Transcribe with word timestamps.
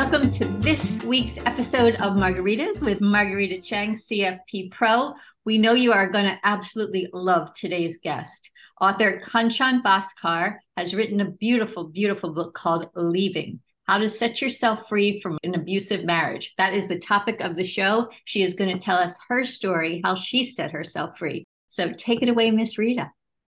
Welcome 0.00 0.30
to 0.30 0.44
this 0.44 1.02
week's 1.02 1.38
episode 1.38 1.96
of 1.96 2.12
Margaritas 2.12 2.84
with 2.84 3.00
Marguerita 3.00 3.60
Cheng, 3.66 3.94
CFP 3.94 4.70
Pro. 4.70 5.14
We 5.44 5.58
know 5.58 5.72
you 5.72 5.92
are 5.92 6.08
going 6.08 6.26
to 6.26 6.38
absolutely 6.44 7.08
love 7.12 7.52
today's 7.52 7.98
guest. 7.98 8.48
Author 8.80 9.18
Kanchan 9.18 9.82
Bhaskar 9.82 10.58
has 10.76 10.94
written 10.94 11.20
a 11.20 11.32
beautiful, 11.32 11.88
beautiful 11.88 12.32
book 12.32 12.54
called 12.54 12.86
Leaving 12.94 13.58
How 13.88 13.98
to 13.98 14.08
Set 14.08 14.40
Yourself 14.40 14.88
Free 14.88 15.18
from 15.20 15.36
an 15.42 15.56
Abusive 15.56 16.04
Marriage. 16.04 16.54
That 16.58 16.74
is 16.74 16.86
the 16.86 17.00
topic 17.00 17.40
of 17.40 17.56
the 17.56 17.64
show. 17.64 18.08
She 18.24 18.44
is 18.44 18.54
going 18.54 18.70
to 18.70 18.78
tell 18.78 18.98
us 18.98 19.18
her 19.28 19.42
story, 19.42 20.00
how 20.04 20.14
she 20.14 20.44
set 20.44 20.70
herself 20.70 21.18
free. 21.18 21.44
So 21.70 21.92
take 21.92 22.22
it 22.22 22.28
away, 22.28 22.52
Miss 22.52 22.78
Rita. 22.78 23.10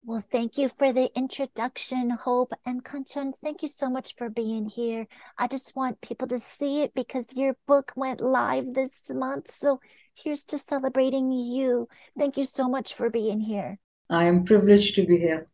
Well, 0.09 0.25
thank 0.31 0.57
you 0.57 0.69
for 0.69 0.91
the 0.91 1.11
introduction, 1.15 2.09
Hope. 2.09 2.51
And 2.65 2.83
Kanchan, 2.83 3.33
thank 3.43 3.61
you 3.61 3.67
so 3.67 3.91
much 3.91 4.15
for 4.15 4.27
being 4.27 4.65
here. 4.65 5.05
I 5.37 5.45
just 5.45 5.75
want 5.75 6.01
people 6.01 6.27
to 6.29 6.39
see 6.39 6.81
it 6.81 6.95
because 6.95 7.27
your 7.35 7.55
book 7.67 7.91
went 7.95 8.19
live 8.19 8.73
this 8.73 9.11
month. 9.11 9.53
So 9.53 9.79
here's 10.15 10.43
to 10.45 10.57
celebrating 10.57 11.31
you. 11.31 11.87
Thank 12.17 12.37
you 12.37 12.43
so 12.43 12.67
much 12.67 12.95
for 12.95 13.11
being 13.11 13.39
here. 13.39 13.77
I 14.09 14.23
am 14.23 14.45
privileged 14.45 14.95
to 14.95 15.05
be 15.05 15.19
here. 15.19 15.47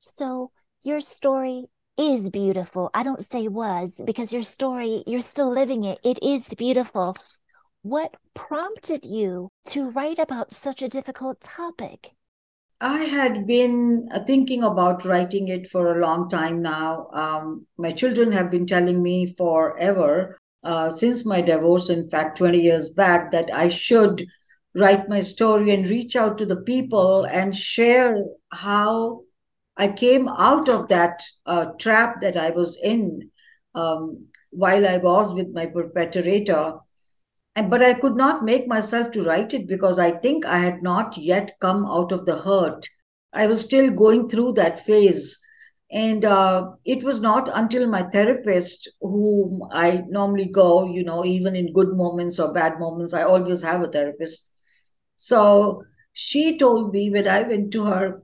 So, 0.00 0.50
your 0.82 0.98
story 0.98 1.66
is 1.96 2.30
beautiful. 2.30 2.90
I 2.92 3.04
don't 3.04 3.22
say 3.22 3.46
was 3.46 4.02
because 4.04 4.32
your 4.32 4.42
story, 4.42 5.04
you're 5.06 5.20
still 5.20 5.52
living 5.52 5.84
it. 5.84 6.00
It 6.02 6.18
is 6.20 6.52
beautiful. 6.54 7.14
What 7.82 8.16
prompted 8.34 9.04
you 9.04 9.50
to 9.66 9.88
write 9.88 10.18
about 10.18 10.52
such 10.52 10.82
a 10.82 10.88
difficult 10.88 11.40
topic? 11.40 12.16
I 12.82 13.04
had 13.04 13.46
been 13.46 14.08
uh, 14.10 14.24
thinking 14.24 14.64
about 14.64 15.04
writing 15.04 15.46
it 15.46 15.68
for 15.68 15.92
a 15.96 16.00
long 16.00 16.28
time 16.28 16.60
now. 16.60 17.06
Um, 17.12 17.64
my 17.78 17.92
children 17.92 18.32
have 18.32 18.50
been 18.50 18.66
telling 18.66 19.00
me 19.00 19.32
forever, 19.38 20.36
uh, 20.64 20.90
since 20.90 21.24
my 21.24 21.40
divorce, 21.40 21.90
in 21.90 22.10
fact, 22.10 22.38
20 22.38 22.58
years 22.58 22.90
back, 22.90 23.30
that 23.30 23.54
I 23.54 23.68
should 23.68 24.26
write 24.74 25.08
my 25.08 25.20
story 25.20 25.72
and 25.72 25.88
reach 25.88 26.16
out 26.16 26.38
to 26.38 26.46
the 26.46 26.56
people 26.56 27.22
and 27.22 27.54
share 27.56 28.16
how 28.50 29.22
I 29.76 29.86
came 29.86 30.26
out 30.26 30.68
of 30.68 30.88
that 30.88 31.22
uh, 31.46 31.66
trap 31.78 32.20
that 32.22 32.36
I 32.36 32.50
was 32.50 32.76
in 32.82 33.30
um, 33.76 34.26
while 34.50 34.88
I 34.88 34.96
was 34.96 35.32
with 35.32 35.54
my 35.54 35.66
perpetrator 35.66 36.74
and 37.54 37.70
but 37.70 37.82
i 37.82 37.92
could 37.94 38.16
not 38.16 38.44
make 38.44 38.66
myself 38.66 39.10
to 39.10 39.22
write 39.24 39.52
it 39.54 39.66
because 39.68 39.98
i 39.98 40.10
think 40.10 40.44
i 40.46 40.58
had 40.58 40.82
not 40.82 41.16
yet 41.16 41.52
come 41.60 41.84
out 41.86 42.12
of 42.12 42.26
the 42.26 42.38
hurt. 42.38 42.88
I 43.34 43.46
was 43.46 43.62
still 43.62 43.90
going 43.90 44.28
through 44.28 44.52
that 44.54 44.80
phase. 44.84 45.38
And 45.90 46.22
uh, 46.22 46.72
it 46.84 47.02
was 47.02 47.22
not 47.22 47.48
until 47.52 47.86
my 47.86 48.02
therapist 48.02 48.90
whom 49.00 49.62
i 49.70 50.02
normally 50.08 50.46
go 50.46 50.86
you 50.86 51.04
know 51.04 51.24
even 51.24 51.56
in 51.56 51.72
good 51.72 51.94
moments 51.94 52.38
or 52.38 52.52
bad 52.52 52.78
moments 52.78 53.14
i 53.14 53.22
always 53.22 53.62
have 53.62 53.82
a 53.82 53.88
therapist. 53.88 54.48
So 55.16 55.84
she 56.12 56.58
told 56.58 56.92
me 56.92 57.10
when 57.10 57.28
i 57.28 57.42
went 57.42 57.72
to 57.72 57.84
her 57.86 58.22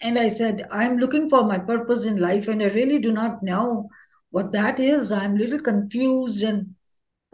and 0.00 0.18
i 0.18 0.28
said 0.28 0.66
i'm 0.70 0.98
looking 0.98 1.28
for 1.30 1.44
my 1.44 1.58
purpose 1.58 2.04
in 2.06 2.16
life 2.16 2.48
and 2.48 2.62
i 2.62 2.66
really 2.66 2.98
do 2.98 3.12
not 3.12 3.42
know 3.42 3.88
what 4.30 4.50
that 4.50 4.80
is. 4.80 5.12
I'm 5.12 5.36
a 5.36 5.38
little 5.38 5.60
confused 5.60 6.42
and 6.42 6.74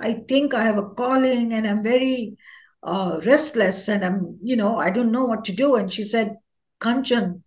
I 0.01 0.25
think 0.29 0.55
I 0.55 0.65
have 0.65 0.79
a 0.79 0.89
calling 0.89 1.53
and 1.53 1.67
I'm 1.67 1.83
very 1.83 2.37
uh, 2.83 3.21
restless 3.25 3.89
and 3.89 4.05
I'm, 4.05 4.39
you 4.43 4.57
know, 4.57 4.79
I 4.79 4.91
don't 4.91 5.13
know 5.13 5.25
what 5.25 5.45
to 5.45 5.53
do. 5.53 5.77
And 5.77 5.93
she 5.93 6.03
said, 6.03 6.37
Kanchan, 6.81 7.43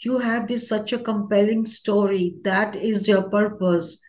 you 0.00 0.18
have 0.18 0.46
this 0.46 0.68
such 0.68 0.92
a 0.92 0.98
compelling 0.98 1.66
story. 1.66 2.34
That 2.42 2.76
is 2.76 3.08
your 3.08 3.28
purpose. 3.28 4.00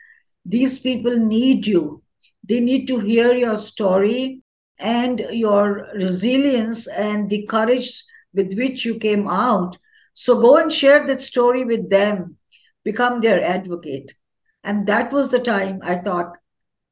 These 0.46 0.80
people 0.80 1.18
need 1.18 1.68
you. 1.68 2.04
They 2.48 2.60
need 2.60 2.88
to 2.88 3.00
hear 3.00 3.34
your 3.34 3.56
story 3.56 4.42
and 4.80 5.20
your 5.32 5.90
resilience 5.94 6.88
and 6.88 7.30
the 7.30 7.46
courage 7.46 8.04
with 8.34 8.54
which 8.56 8.86
you 8.86 8.96
came 8.96 9.28
out. 9.28 9.78
So 10.14 10.40
go 10.42 10.58
and 10.58 10.72
share 10.72 11.06
that 11.08 11.22
story 11.22 11.66
with 11.66 11.90
them, 11.90 12.38
become 12.84 13.20
their 13.20 13.44
advocate. 13.44 14.16
And 14.64 14.88
that 14.88 15.12
was 15.12 15.32
the 15.32 15.40
time 15.40 15.80
I 15.84 15.96
thought, 15.96 16.38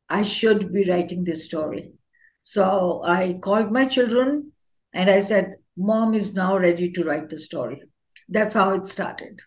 I 0.10 0.24
should 0.24 0.72
be 0.74 0.90
writing 0.90 1.24
this 1.24 1.46
story. 1.46 1.92
So 2.42 3.02
I 3.04 3.40
called 3.42 3.72
my 3.72 3.86
children 3.86 4.52
and 4.94 5.10
I 5.10 5.20
said, 5.20 5.56
Mom 5.76 6.14
is 6.14 6.34
now 6.34 6.58
ready 6.58 6.92
to 6.92 7.04
write 7.04 7.30
the 7.30 7.40
story. 7.40 7.82
That's 8.30 8.54
how 8.54 8.72
it 8.74 8.86
started. 8.86 9.42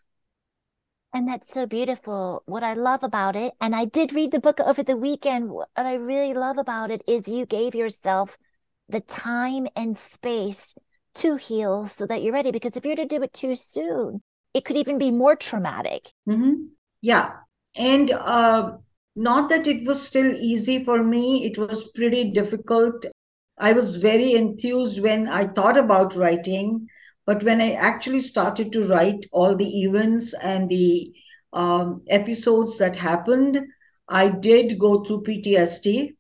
And 1.12 1.28
that's 1.28 1.52
so 1.52 1.66
beautiful. 1.66 2.42
What 2.46 2.62
I 2.62 2.74
love 2.74 3.02
about 3.02 3.34
it, 3.34 3.52
and 3.60 3.74
I 3.74 3.84
did 3.84 4.12
read 4.12 4.30
the 4.30 4.38
book 4.38 4.60
over 4.60 4.82
the 4.82 4.96
weekend. 4.96 5.50
What 5.50 5.68
I 5.74 5.94
really 5.94 6.34
love 6.34 6.56
about 6.56 6.92
it 6.92 7.02
is 7.08 7.28
you 7.28 7.46
gave 7.46 7.74
yourself 7.74 8.38
the 8.88 9.00
time 9.00 9.66
and 9.74 9.96
space 9.96 10.76
to 11.14 11.34
heal 11.34 11.88
so 11.88 12.06
that 12.06 12.22
you're 12.22 12.32
ready. 12.32 12.52
Because 12.52 12.76
if 12.76 12.84
you're 12.84 12.94
to 12.94 13.06
do 13.06 13.22
it 13.22 13.32
too 13.32 13.56
soon, 13.56 14.22
it 14.54 14.64
could 14.64 14.76
even 14.76 14.98
be 14.98 15.10
more 15.10 15.34
traumatic. 15.34 16.12
Mm-hmm. 16.28 16.66
Yeah. 17.02 17.32
And 17.76 18.12
uh, 18.12 18.76
not 19.16 19.48
that 19.48 19.66
it 19.66 19.86
was 19.86 20.04
still 20.04 20.34
easy 20.34 20.84
for 20.84 21.02
me, 21.02 21.44
it 21.44 21.58
was 21.58 21.90
pretty 21.92 22.30
difficult. 22.30 23.04
I 23.58 23.72
was 23.72 23.96
very 23.96 24.34
enthused 24.34 25.00
when 25.00 25.28
I 25.28 25.46
thought 25.46 25.76
about 25.76 26.14
writing, 26.14 26.86
but 27.26 27.42
when 27.42 27.60
I 27.60 27.72
actually 27.72 28.20
started 28.20 28.72
to 28.72 28.86
write 28.86 29.26
all 29.32 29.54
the 29.56 29.82
events 29.82 30.34
and 30.34 30.68
the 30.68 31.12
um, 31.52 32.02
episodes 32.08 32.78
that 32.78 32.96
happened, 32.96 33.60
I 34.08 34.28
did 34.28 34.78
go 34.78 35.04
through 35.04 35.22
PTSD. 35.22 36.16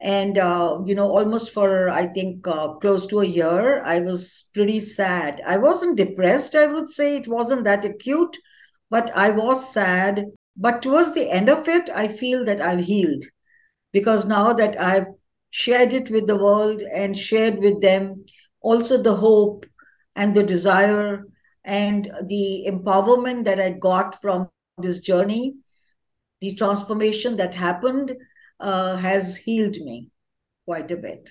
And, 0.00 0.36
uh, 0.36 0.80
you 0.84 0.94
know, 0.94 1.16
almost 1.16 1.54
for, 1.54 1.88
I 1.88 2.08
think, 2.08 2.46
uh, 2.46 2.74
close 2.74 3.06
to 3.06 3.20
a 3.20 3.26
year, 3.26 3.82
I 3.84 4.00
was 4.00 4.50
pretty 4.52 4.80
sad. 4.80 5.40
I 5.46 5.56
wasn't 5.56 5.96
depressed, 5.96 6.54
I 6.54 6.66
would 6.66 6.90
say. 6.90 7.16
It 7.16 7.28
wasn't 7.28 7.64
that 7.64 7.84
acute, 7.86 8.36
but 8.90 9.10
I 9.16 9.30
was 9.30 9.72
sad 9.72 10.26
but 10.56 10.82
towards 10.82 11.14
the 11.14 11.30
end 11.30 11.48
of 11.48 11.66
it, 11.68 11.90
I 11.90 12.08
feel 12.08 12.44
that 12.44 12.60
I've 12.60 12.84
healed 12.84 13.24
because 13.92 14.24
now 14.24 14.52
that 14.52 14.80
I've 14.80 15.06
shared 15.50 15.92
it 15.92 16.10
with 16.10 16.26
the 16.26 16.36
world 16.36 16.82
and 16.82 17.16
shared 17.16 17.58
with 17.58 17.80
them 17.80 18.24
also 18.60 19.00
the 19.00 19.14
hope 19.14 19.66
and 20.16 20.34
the 20.34 20.42
desire 20.42 21.22
and 21.64 22.10
the 22.26 22.66
empowerment 22.68 23.44
that 23.44 23.60
I 23.60 23.70
got 23.70 24.20
from 24.20 24.48
this 24.78 24.98
journey, 24.98 25.54
the 26.40 26.54
transformation 26.54 27.36
that 27.36 27.54
happened 27.54 28.14
uh, 28.60 28.96
has 28.96 29.36
healed 29.36 29.76
me 29.76 30.10
quite 30.66 30.90
a 30.90 30.96
bit. 30.96 31.30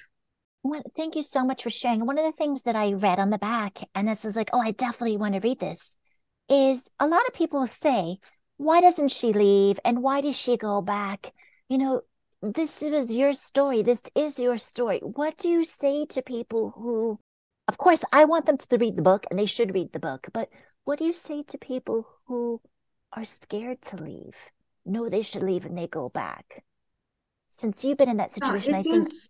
Well, 0.64 0.84
thank 0.96 1.16
you 1.16 1.22
so 1.22 1.46
much 1.46 1.64
for 1.64 1.70
sharing. 1.70 2.06
One 2.06 2.18
of 2.18 2.24
the 2.24 2.32
things 2.32 2.64
that 2.64 2.76
I 2.76 2.94
read 2.94 3.20
on 3.20 3.30
the 3.30 3.38
back, 3.38 3.80
and 3.94 4.08
this 4.08 4.24
is 4.24 4.36
like, 4.36 4.50
oh, 4.54 4.62
I 4.62 4.72
definitely 4.72 5.18
want 5.18 5.34
to 5.34 5.42
read 5.42 5.60
this, 5.60 5.98
is 6.50 6.90
a 7.00 7.08
lot 7.08 7.28
of 7.28 7.34
people 7.34 7.68
say, 7.68 8.20
why 8.58 8.82
doesn't 8.82 9.10
she 9.10 9.34
leave? 9.34 9.80
And 9.84 10.04
why 10.04 10.22
does 10.22 10.38
she 10.38 10.58
go 10.58 10.82
back? 10.82 11.34
You 11.70 11.78
know 11.78 12.02
this 12.42 12.82
was 12.82 13.16
your 13.16 13.34
story. 13.34 13.82
This 13.82 14.02
is 14.16 14.40
your 14.40 14.58
story. 14.58 15.00
What 15.00 15.38
do 15.38 15.48
you 15.50 15.64
say 15.64 16.06
to 16.08 16.22
people 16.22 16.74
who 16.76 17.20
of 17.70 17.78
course 17.78 18.04
i 18.12 18.26
want 18.26 18.46
them 18.46 18.58
to 18.58 18.78
read 18.78 18.98
the 18.98 19.02
book 19.02 19.26
and 19.30 19.40
they 19.40 19.46
should 19.46 19.74
read 19.74 19.88
the 19.94 20.00
book 20.00 20.28
but 20.34 20.50
what 20.84 21.00
do 21.00 21.06
you 21.06 21.14
say 21.14 21.44
to 21.44 21.58
people 21.58 22.06
who 22.26 22.60
are 23.14 23.24
scared 23.24 23.82
to 23.84 23.98
leave? 23.98 24.36
Know 24.86 25.08
they 25.08 25.22
should 25.22 25.44
leave 25.44 25.66
and 25.66 25.78
they 25.78 25.88
go 25.88 26.10
back. 26.10 26.64
Since 27.50 27.86
you've 27.86 27.98
been 27.98 28.10
in 28.10 28.18
that 28.18 28.32
situation 28.32 28.74
i 28.74 28.84
think 28.84 29.08
is, 29.08 29.30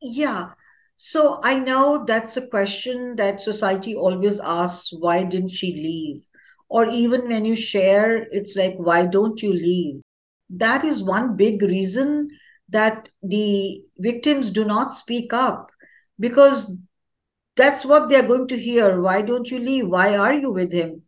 yeah. 0.00 0.50
So 0.96 1.40
i 1.42 1.54
know 1.54 2.04
that's 2.06 2.36
a 2.36 2.46
question 2.48 3.16
that 3.16 3.40
society 3.40 3.94
always 3.94 4.40
asks 4.40 4.92
why 4.92 5.24
didn't 5.24 5.50
she 5.50 5.72
leave 5.72 6.20
or 6.68 6.88
even 6.88 7.28
when 7.28 7.44
you 7.44 7.56
share 7.56 8.26
it's 8.30 8.56
like 8.56 8.74
why 8.76 9.06
don't 9.06 9.42
you 9.42 9.52
leave? 9.52 10.00
That 10.50 10.84
is 10.84 11.02
one 11.02 11.36
big 11.36 11.62
reason 11.62 12.28
that 12.68 13.08
the 13.22 13.84
victims 13.98 14.50
do 14.50 14.64
not 14.64 14.94
speak 14.94 15.32
up. 15.32 15.70
Because 16.18 16.76
that's 17.56 17.84
what 17.84 18.08
they're 18.08 18.26
going 18.26 18.48
to 18.48 18.58
hear. 18.58 19.00
Why 19.00 19.22
don't 19.22 19.50
you 19.50 19.58
leave? 19.58 19.88
Why 19.88 20.16
are 20.16 20.34
you 20.34 20.52
with 20.52 20.72
him? 20.72 21.02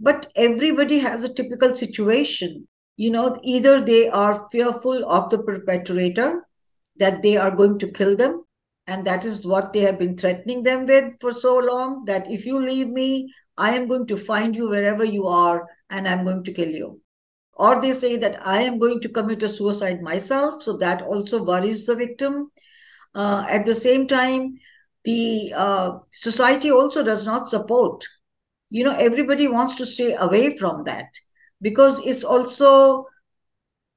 But 0.00 0.30
everybody 0.36 0.98
has 0.98 1.24
a 1.24 1.32
typical 1.32 1.74
situation. 1.74 2.66
You 2.96 3.10
know 3.10 3.36
either 3.42 3.80
they 3.80 4.08
are 4.08 4.48
fearful 4.50 5.04
of 5.10 5.30
the 5.30 5.42
perpetrator 5.42 6.46
that 6.96 7.22
they 7.22 7.36
are 7.36 7.50
going 7.50 7.78
to 7.80 7.90
kill 7.90 8.16
them 8.16 8.44
and 8.86 9.06
that 9.06 9.24
is 9.24 9.46
what 9.46 9.72
they 9.72 9.80
have 9.80 9.98
been 9.98 10.16
threatening 10.16 10.62
them 10.62 10.86
with 10.86 11.14
for 11.20 11.32
so 11.32 11.58
long 11.58 12.04
that 12.04 12.30
if 12.30 12.44
you 12.44 12.58
leave 12.58 12.88
me 12.88 13.32
I 13.56 13.74
am 13.76 13.86
going 13.86 14.06
to 14.06 14.16
find 14.16 14.54
you 14.54 14.68
wherever 14.68 15.04
you 15.04 15.26
are 15.26 15.66
and 15.90 16.08
I'm 16.08 16.24
going 16.24 16.44
to 16.44 16.52
kill 16.52 16.68
you. 16.68 17.00
Or 17.52 17.80
they 17.80 17.92
say 17.92 18.16
that 18.16 18.44
I 18.46 18.62
am 18.62 18.78
going 18.78 19.00
to 19.00 19.08
commit 19.08 19.42
a 19.42 19.48
suicide 19.48 20.02
myself. 20.02 20.62
So 20.62 20.76
that 20.78 21.02
also 21.02 21.44
worries 21.44 21.86
the 21.86 21.94
victim. 21.94 22.50
Uh, 23.14 23.46
at 23.48 23.64
the 23.64 23.74
same 23.74 24.08
time, 24.08 24.52
the 25.04 25.52
uh, 25.54 25.98
society 26.10 26.72
also 26.72 27.02
does 27.02 27.24
not 27.24 27.48
support. 27.48 28.04
You 28.70 28.84
know, 28.84 28.96
everybody 28.96 29.46
wants 29.46 29.76
to 29.76 29.86
stay 29.86 30.14
away 30.14 30.56
from 30.56 30.84
that 30.84 31.06
because 31.60 32.00
it's 32.04 32.24
also 32.24 33.06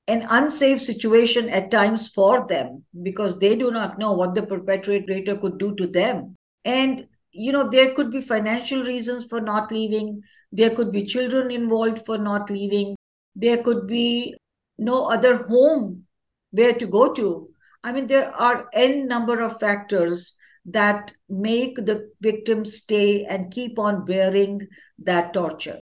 an 0.07 0.25
unsafe 0.30 0.81
situation 0.81 1.50
at 1.50 1.71
times 1.71 2.10
for 2.10 2.48
them 2.48 2.83
because 3.03 3.39
they 3.39 3.56
do 3.56 3.71
not 3.71 4.00
know 4.00 4.13
what 4.13 4.36
the 4.36 4.44
perpetrator 4.44 5.36
could 5.36 5.57
do 5.57 5.75
to 5.75 5.88
them. 5.88 6.36
And, 6.63 7.07
you 7.38 7.51
know, 7.51 7.69
there 7.69 7.94
could 7.94 8.12
be 8.12 8.22
financial 8.22 8.84
reasons 8.84 9.25
for 9.25 9.39
not 9.39 9.72
leaving, 9.72 10.22
there 10.51 10.72
could 10.72 10.92
be 10.92 11.06
children 11.06 11.51
involved 11.51 12.06
for 12.06 12.18
not 12.18 12.50
leaving, 12.50 12.95
there 13.36 13.57
could 13.57 13.88
be 13.88 14.36
no 14.78 15.10
other 15.10 15.38
home 15.45 16.04
where 16.51 16.74
to 16.74 16.88
go 16.88 17.13
to. 17.13 17.50
I 17.84 17.92
mean, 17.92 18.07
there 18.07 18.36
are 18.36 18.68
n 18.74 19.07
number 19.07 19.42
of 19.42 19.60
factors 19.60 20.36
that 20.66 21.13
make 21.30 21.75
the 21.78 22.10
victim 22.19 22.66
stay 22.66 23.24
and 23.24 23.51
keep 23.51 23.80
on 23.80 24.04
bearing 24.04 24.68
that 25.00 25.34
torture. 25.34 25.80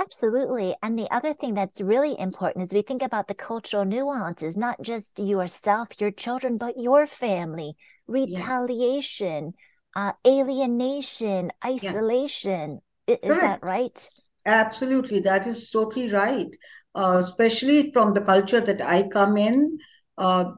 Absolutely. 0.00 0.74
And 0.82 0.98
the 0.98 1.08
other 1.10 1.32
thing 1.32 1.54
that's 1.54 1.80
really 1.80 2.18
important 2.18 2.64
is 2.64 2.72
we 2.72 2.82
think 2.82 3.02
about 3.02 3.28
the 3.28 3.34
cultural 3.34 3.84
nuances, 3.84 4.56
not 4.56 4.82
just 4.82 5.18
yourself, 5.18 5.88
your 6.00 6.10
children, 6.10 6.56
but 6.58 6.74
your 6.76 7.06
family, 7.06 7.74
retaliation, 8.06 9.44
yes. 9.44 9.54
Uh, 9.96 10.12
alienation, 10.26 11.52
isolation. 11.64 12.80
Yes. 13.06 13.18
Is, 13.22 13.36
that 13.36 13.62
right? 13.62 14.10
Absolutely. 14.46 15.20
That 15.20 15.46
is 15.46 15.70
totally 15.70 16.08
right. 16.08 16.54
Uh, 16.94 17.16
especially 17.18 17.92
from 17.92 18.14
the 18.14 18.20
culture 18.20 18.60
that 18.60 18.80
I 18.80 19.08
come 19.08 19.36
in. 19.36 19.78
Uh, 20.16 20.52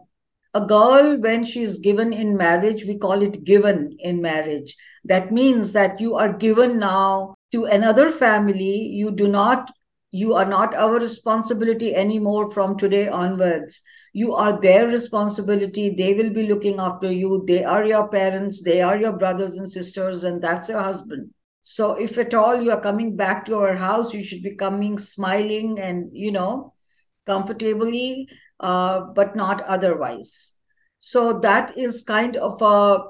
a 0.55 0.61
girl, 0.65 1.19
when 1.21 1.44
she 1.44 1.62
is 1.62 1.79
given 1.79 2.12
in 2.12 2.37
marriage, 2.37 2.85
we 2.87 2.97
call 2.97 3.21
it 3.21 3.44
given 3.44 3.94
in 3.99 4.23
marriage. 4.23 4.75
That 5.05 5.31
means 5.31 5.75
that 5.75 6.00
you 6.00 6.15
are 6.15 6.33
given 6.33 6.79
now 6.79 7.37
to 7.53 7.65
another 7.65 8.11
family 8.11 8.91
you 9.00 9.11
do 9.11 9.29
not 9.29 9.71
you 10.11 10.35
are 10.35 10.44
not 10.44 10.75
our 10.75 10.99
responsibility 10.99 11.94
anymore 11.94 12.50
from 12.50 12.77
today 12.77 13.09
onwards 13.09 13.83
you 14.17 14.33
are 14.35 14.59
their 14.59 14.89
responsibility. 14.89 15.91
They 15.91 16.15
will 16.15 16.31
be 16.31 16.47
looking 16.47 16.81
after 16.81 17.13
you. 17.13 17.45
They 17.47 17.65
are 17.65 17.85
your 17.85 18.09
parents. 18.09 18.63
They 18.63 18.81
are 18.81 18.97
your 18.97 19.13
brothers 19.13 19.59
and 19.59 19.71
sisters 19.71 20.25
and 20.25 20.41
that's 20.41 20.71
your 20.71 20.81
husband. 20.81 21.35
So 21.61 22.01
if 22.01 22.17
at 22.17 22.33
all 22.33 22.63
you 22.63 22.71
are 22.71 22.81
coming 22.81 23.15
back 23.15 23.45
to 23.45 23.59
our 23.59 23.75
house 23.75 24.15
you 24.15 24.23
should 24.23 24.43
be 24.43 24.55
coming 24.55 24.97
smiling 24.97 25.79
and 25.79 26.09
you 26.15 26.33
know 26.33 26.73
comfortably 27.27 28.27
uh, 28.59 29.01
but 29.15 29.37
not 29.37 29.61
otherwise. 29.65 30.55
So 30.99 31.39
that 31.41 31.77
is 31.77 32.03
kind 32.03 32.39
of 32.39 32.62
a 32.62 33.05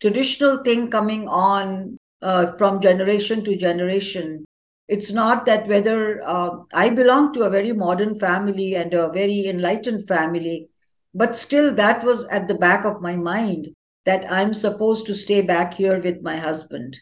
traditional 0.00 0.64
thing 0.64 0.90
coming 0.90 1.28
on 1.28 1.98
uh, 2.22 2.56
from 2.56 2.80
generation 2.80 3.44
to 3.44 3.56
generation. 3.56 4.45
It's 4.88 5.10
not 5.10 5.46
that 5.46 5.66
whether 5.66 6.22
uh, 6.24 6.50
I 6.72 6.90
belong 6.90 7.32
to 7.32 7.42
a 7.42 7.50
very 7.50 7.72
modern 7.72 8.18
family 8.18 8.76
and 8.76 8.94
a 8.94 9.10
very 9.10 9.46
enlightened 9.46 10.06
family, 10.06 10.68
but 11.12 11.36
still 11.36 11.74
that 11.74 12.04
was 12.04 12.24
at 12.26 12.46
the 12.46 12.54
back 12.54 12.84
of 12.84 13.00
my 13.00 13.16
mind 13.16 13.68
that 14.04 14.30
I'm 14.30 14.54
supposed 14.54 15.06
to 15.06 15.14
stay 15.14 15.40
back 15.42 15.74
here 15.74 16.00
with 16.00 16.22
my 16.22 16.36
husband 16.36 16.98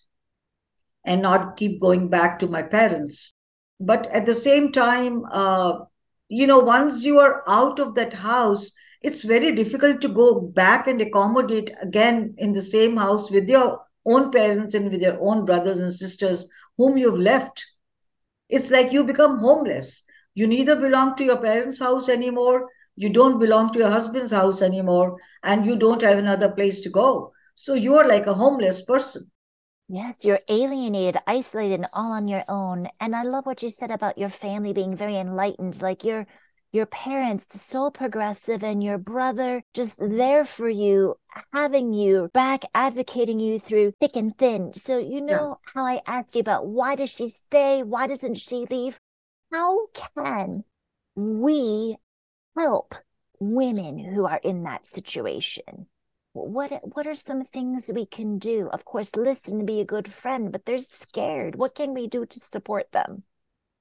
and 1.05 1.21
not 1.21 1.57
keep 1.57 1.81
going 1.81 2.09
back 2.09 2.39
to 2.39 2.49
my 2.49 2.63
parents. 2.63 3.35
But 3.79 4.07
at 4.07 4.25
the 4.25 4.35
same 4.35 4.73
time, 4.73 5.25
uh, 5.31 5.81
you 6.29 6.47
know, 6.47 6.61
once 6.61 7.05
you 7.05 7.19
are 7.19 7.43
out 7.47 7.79
of 7.79 7.95
that 7.97 8.15
house, 8.15 8.73
it's 9.03 9.23
very 9.23 9.53
difficult 9.55 10.01
to 10.01 10.09
go 10.09 10.41
back 10.41 10.87
and 10.87 11.01
accommodate 11.03 11.71
again 11.83 12.35
in 12.39 12.53
the 12.53 12.63
same 12.63 12.97
house 12.97 13.31
with 13.31 13.47
your 13.49 13.83
own 14.07 14.31
parents 14.31 14.75
and 14.75 14.91
with 14.91 15.03
your 15.03 15.19
own 15.21 15.45
brothers 15.45 15.79
and 15.79 15.93
sisters 15.93 16.49
whom 16.79 16.97
you've 16.97 17.19
left. 17.19 17.67
It's 18.49 18.71
like 18.71 18.93
you 18.93 19.05
become 19.05 19.39
homeless. 19.39 20.05
You 20.35 20.47
neither 20.47 20.77
belong 20.77 21.17
to 21.17 21.25
your 21.25 21.41
parents' 21.41 21.79
house 21.79 22.09
anymore, 22.09 22.69
you 22.97 23.09
don't 23.09 23.39
belong 23.39 23.73
to 23.73 23.79
your 23.81 23.91
husband's 23.91 24.33
house 24.33 24.63
anymore, 24.63 25.17
and 25.43 25.67
you 25.67 25.77
don't 25.77 26.03
have 26.03 26.19
another 26.19 26.51
place 26.51 26.81
to 26.83 26.91
go. 26.91 27.33
So 27.55 27.75
you 27.75 27.95
are 27.97 28.07
like 28.07 28.27
a 28.27 28.35
homeless 28.35 28.83
person. 28.83 29.31
Yes, 29.89 30.25
you're 30.25 30.41
alienated, 30.49 31.21
isolated, 31.27 31.75
and 31.75 31.89
all 31.93 32.13
on 32.13 32.27
your 32.27 32.45
own. 32.49 32.89
And 33.01 33.15
I 33.15 33.23
love 33.23 33.45
what 33.47 33.63
you 33.63 33.69
said 33.69 33.91
about 33.91 34.17
your 34.17 34.31
family 34.31 34.73
being 34.73 34.97
very 34.97 35.17
enlightened. 35.17 35.83
Like 35.83 36.05
you're 36.05 36.27
your 36.75 36.87
parents 36.87 37.47
so 37.61 37.89
progressive 37.89 38.65
and 38.65 38.83
your 38.83 38.99
brother 38.99 39.63
just 39.75 40.01
there 40.01 40.45
for 40.45 40.69
you, 40.69 41.15
having 41.53 41.93
you 41.95 42.29
back, 42.35 42.65
advocating 42.75 43.39
you 43.39 43.61
through 43.61 43.93
thick 44.01 44.17
and 44.17 44.37
thin. 44.37 44.75
So, 44.75 44.99
you 44.99 45.21
know 45.21 45.59
yeah. 45.67 45.73
how 45.73 45.87
I 45.87 46.01
asked 46.07 46.35
you 46.35 46.41
about 46.41 46.67
why 46.67 46.97
does 46.97 47.11
she 47.11 47.29
stay? 47.29 47.83
Why 47.83 48.09
doesn't 48.09 48.35
she 48.35 48.67
leave? 48.69 48.99
How 49.53 49.87
can 50.17 50.65
we 51.15 51.97
help 52.59 52.95
women 53.39 53.99
who 53.99 54.27
are 54.27 54.41
in 54.43 54.65
that 54.65 54.87
situation? 54.87 55.87
What 56.33 56.73
what 56.97 57.07
are 57.07 57.15
some 57.15 57.45
things 57.45 57.93
we 57.95 58.07
can 58.07 58.39
do? 58.39 58.69
Of 58.73 58.85
course, 58.85 59.15
listen 59.15 59.65
be 59.65 59.81
a 59.81 59.85
good 59.85 60.13
friend, 60.13 60.51
but 60.51 60.67
they're 60.67 60.79
scared. 60.79 61.55
What 61.55 61.77
can 61.77 61.95
we 61.95 62.09
do 62.09 62.27
to 62.27 62.41
support 62.41 62.91
them? 62.91 63.23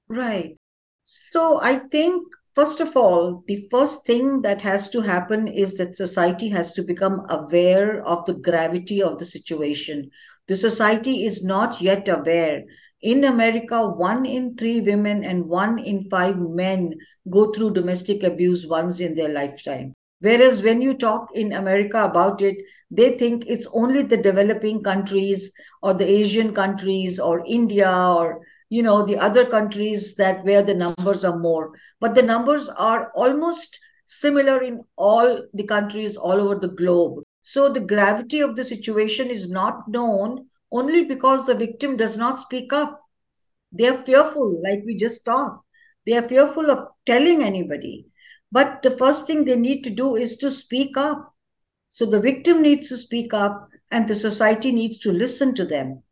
Right. 0.06 0.56
So 1.04 1.60
I 1.62 1.76
think 1.90 2.24
First 2.54 2.78
of 2.78 2.96
all, 2.96 3.42
the 3.48 3.66
first 3.68 4.06
thing 4.06 4.42
that 4.42 4.62
has 4.62 4.88
to 4.90 5.00
happen 5.00 5.48
is 5.48 5.76
that 5.76 5.96
society 5.96 6.48
has 6.50 6.72
to 6.74 6.84
become 6.84 7.26
aware 7.28 8.00
of 8.06 8.24
the 8.26 8.34
gravity 8.34 9.02
of 9.02 9.18
the 9.18 9.24
situation. 9.24 10.08
The 10.46 10.56
society 10.56 11.24
is 11.24 11.42
not 11.42 11.80
yet 11.80 12.08
aware. 12.08 12.62
In 13.02 13.24
America, 13.24 13.88
one 13.88 14.24
in 14.24 14.56
three 14.56 14.80
women 14.80 15.24
and 15.24 15.46
one 15.46 15.80
in 15.80 16.08
five 16.08 16.38
men 16.38 16.94
go 17.28 17.50
through 17.50 17.72
domestic 17.72 18.22
abuse 18.22 18.68
once 18.68 19.00
in 19.00 19.16
their 19.16 19.30
lifetime. 19.30 19.94
Whereas 20.20 20.62
when 20.62 20.80
you 20.80 20.94
talk 20.94 21.30
in 21.34 21.52
America 21.54 22.04
about 22.04 22.40
it, 22.40 22.56
they 22.92 23.18
think 23.18 23.46
it's 23.48 23.66
only 23.74 24.02
the 24.02 24.16
developing 24.16 24.80
countries 24.80 25.50
or 25.82 25.92
the 25.92 26.08
Asian 26.08 26.54
countries 26.54 27.18
or 27.18 27.42
India 27.48 27.90
or 27.90 28.42
you 28.74 28.82
know 28.82 29.04
the 29.06 29.16
other 29.16 29.44
countries 29.46 30.16
that 30.16 30.44
where 30.44 30.62
the 30.62 30.74
numbers 30.74 31.24
are 31.24 31.38
more. 31.38 31.72
But 32.00 32.16
the 32.16 32.22
numbers 32.22 32.68
are 32.68 33.12
almost 33.14 33.78
similar 34.04 34.62
in 34.62 34.82
all 34.96 35.44
the 35.54 35.62
countries 35.62 36.16
all 36.16 36.40
over 36.40 36.56
the 36.56 36.74
globe. 36.80 37.22
So 37.42 37.68
the 37.68 37.86
gravity 37.92 38.40
of 38.40 38.56
the 38.56 38.64
situation 38.64 39.30
is 39.30 39.48
not 39.48 39.86
known 39.86 40.48
only 40.72 41.04
because 41.04 41.46
the 41.46 41.54
victim 41.54 41.96
does 41.96 42.16
not 42.16 42.40
speak 42.40 42.72
up. 42.72 43.00
They 43.70 43.86
are 43.86 44.02
fearful 44.08 44.60
like 44.64 44.82
we 44.84 44.96
just 44.96 45.24
talked. 45.24 45.64
They 46.04 46.16
are 46.16 46.28
fearful 46.28 46.68
of 46.68 46.84
telling 47.06 47.44
anybody. 47.44 48.06
But 48.50 48.82
the 48.82 48.90
first 48.90 49.28
thing 49.28 49.44
they 49.44 49.56
need 49.56 49.84
to 49.84 49.90
do 49.90 50.16
is 50.16 50.36
to 50.38 50.50
speak 50.50 50.96
up. 50.96 51.32
So 51.90 52.06
the 52.06 52.20
victim 52.20 52.60
needs 52.60 52.88
to 52.88 52.96
speak 52.96 53.32
up 53.32 53.68
and 53.92 54.08
the 54.08 54.16
society 54.16 54.72
needs 54.72 54.98
to 55.00 55.12
listen 55.12 55.54
to 55.54 55.64
them. 55.64 56.02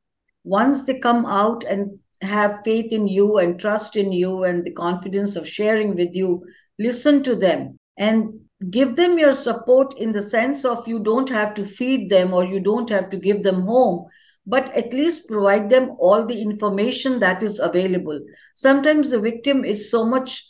Once 0.45 0.85
they 0.85 1.01
come 1.01 1.27
out 1.27 1.65
and 1.65 1.99
have 2.23 2.62
faith 2.64 2.93
in 2.93 3.07
you 3.07 3.38
and 3.38 3.59
trust 3.59 3.97
in 3.97 4.12
you 4.12 4.45
and 4.45 4.64
the 4.64 4.73
confidence 4.73 5.37
of 5.37 5.49
sharing 5.49 5.97
with 5.97 6.14
you, 6.14 6.45
listen 6.79 7.23
to 7.25 7.35
them 7.35 7.79
and 7.97 8.33
give 8.71 8.97
them 8.97 9.19
your 9.19 9.35
support 9.35 9.99
in 9.99 10.12
the 10.12 10.23
sense 10.23 10.64
of 10.64 10.87
you 10.87 11.00
don't 11.00 11.29
have 11.29 11.55
to 11.55 11.64
feed 11.64 12.09
them 12.09 12.33
or 12.33 12.45
you 12.45 12.61
don't 12.61 12.88
have 12.91 13.09
to 13.09 13.17
give 13.17 13.43
them 13.43 13.62
home 13.62 14.07
but 14.47 14.75
at 14.75 14.93
least 14.93 15.29
provide 15.29 15.71
them 15.71 15.95
all 15.99 16.26
the 16.26 16.41
information 16.41 17.19
that 17.21 17.43
is 17.43 17.59
available. 17.59 18.21
Sometimes 18.55 19.11
the 19.11 19.21
victim 19.21 19.64
is 19.64 19.91
so 19.91 20.05
much 20.05 20.45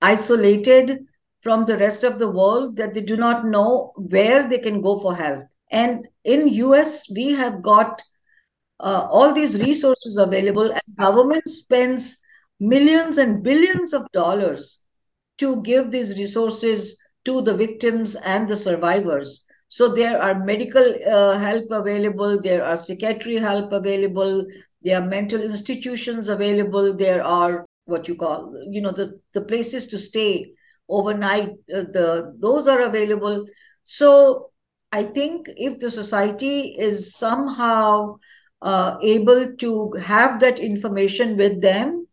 isolated 0.00 1.00
from 1.40 1.64
the 1.64 1.76
rest 1.76 2.04
of 2.04 2.18
the 2.18 2.30
world 2.30 2.76
that 2.76 2.94
they 2.94 3.00
do 3.00 3.16
not 3.16 3.44
know 3.44 3.92
where 3.96 4.48
they 4.48 4.58
can 4.58 4.80
go 4.80 4.98
for 5.00 5.14
help. 5.16 5.44
And 5.70 6.06
in 6.24 6.48
us 6.50 7.10
we 7.10 7.32
have 7.32 7.62
got 7.62 8.00
uh, 8.82 9.06
all 9.10 9.32
these 9.32 9.60
resources 9.60 10.16
available 10.16 10.70
and 10.70 10.96
government 10.98 11.48
spends 11.48 12.18
millions 12.58 13.18
and 13.18 13.42
billions 13.42 13.92
of 13.92 14.10
dollars 14.12 14.80
to 15.38 15.62
give 15.62 15.90
these 15.90 16.18
resources 16.18 16.98
to 17.24 17.40
the 17.42 17.54
victims 17.54 18.16
and 18.16 18.48
the 18.48 18.56
survivors. 18.56 19.44
So 19.68 19.88
there 19.88 20.20
are 20.20 20.44
medical 20.44 20.84
uh, 21.08 21.38
help 21.38 21.70
available 21.70 22.40
there 22.40 22.64
are 22.64 22.76
psychiatry 22.76 23.36
help 23.36 23.72
available 23.72 24.44
there 24.82 25.00
are 25.00 25.06
mental 25.06 25.40
institutions 25.40 26.28
available 26.28 26.94
there 26.94 27.24
are 27.24 27.64
what 27.84 28.06
you 28.06 28.14
call 28.16 28.54
you 28.70 28.82
know 28.82 28.92
the, 28.92 29.18
the 29.32 29.40
places 29.40 29.86
to 29.86 29.98
stay 29.98 30.52
overnight 30.88 31.50
uh, 31.74 31.86
the 31.96 32.34
those 32.38 32.68
are 32.68 32.82
available. 32.82 33.46
So 33.82 34.50
i 34.92 35.02
think 35.02 35.48
if 35.56 35.80
the 35.80 35.90
society 35.90 36.76
is 36.78 37.14
somehow 37.16 38.16
uh, 38.62 38.96
able 39.02 39.54
to 39.56 39.92
have 40.04 40.40
that 40.40 40.58
information 40.58 41.36
with 41.36 41.60
them 41.60 42.06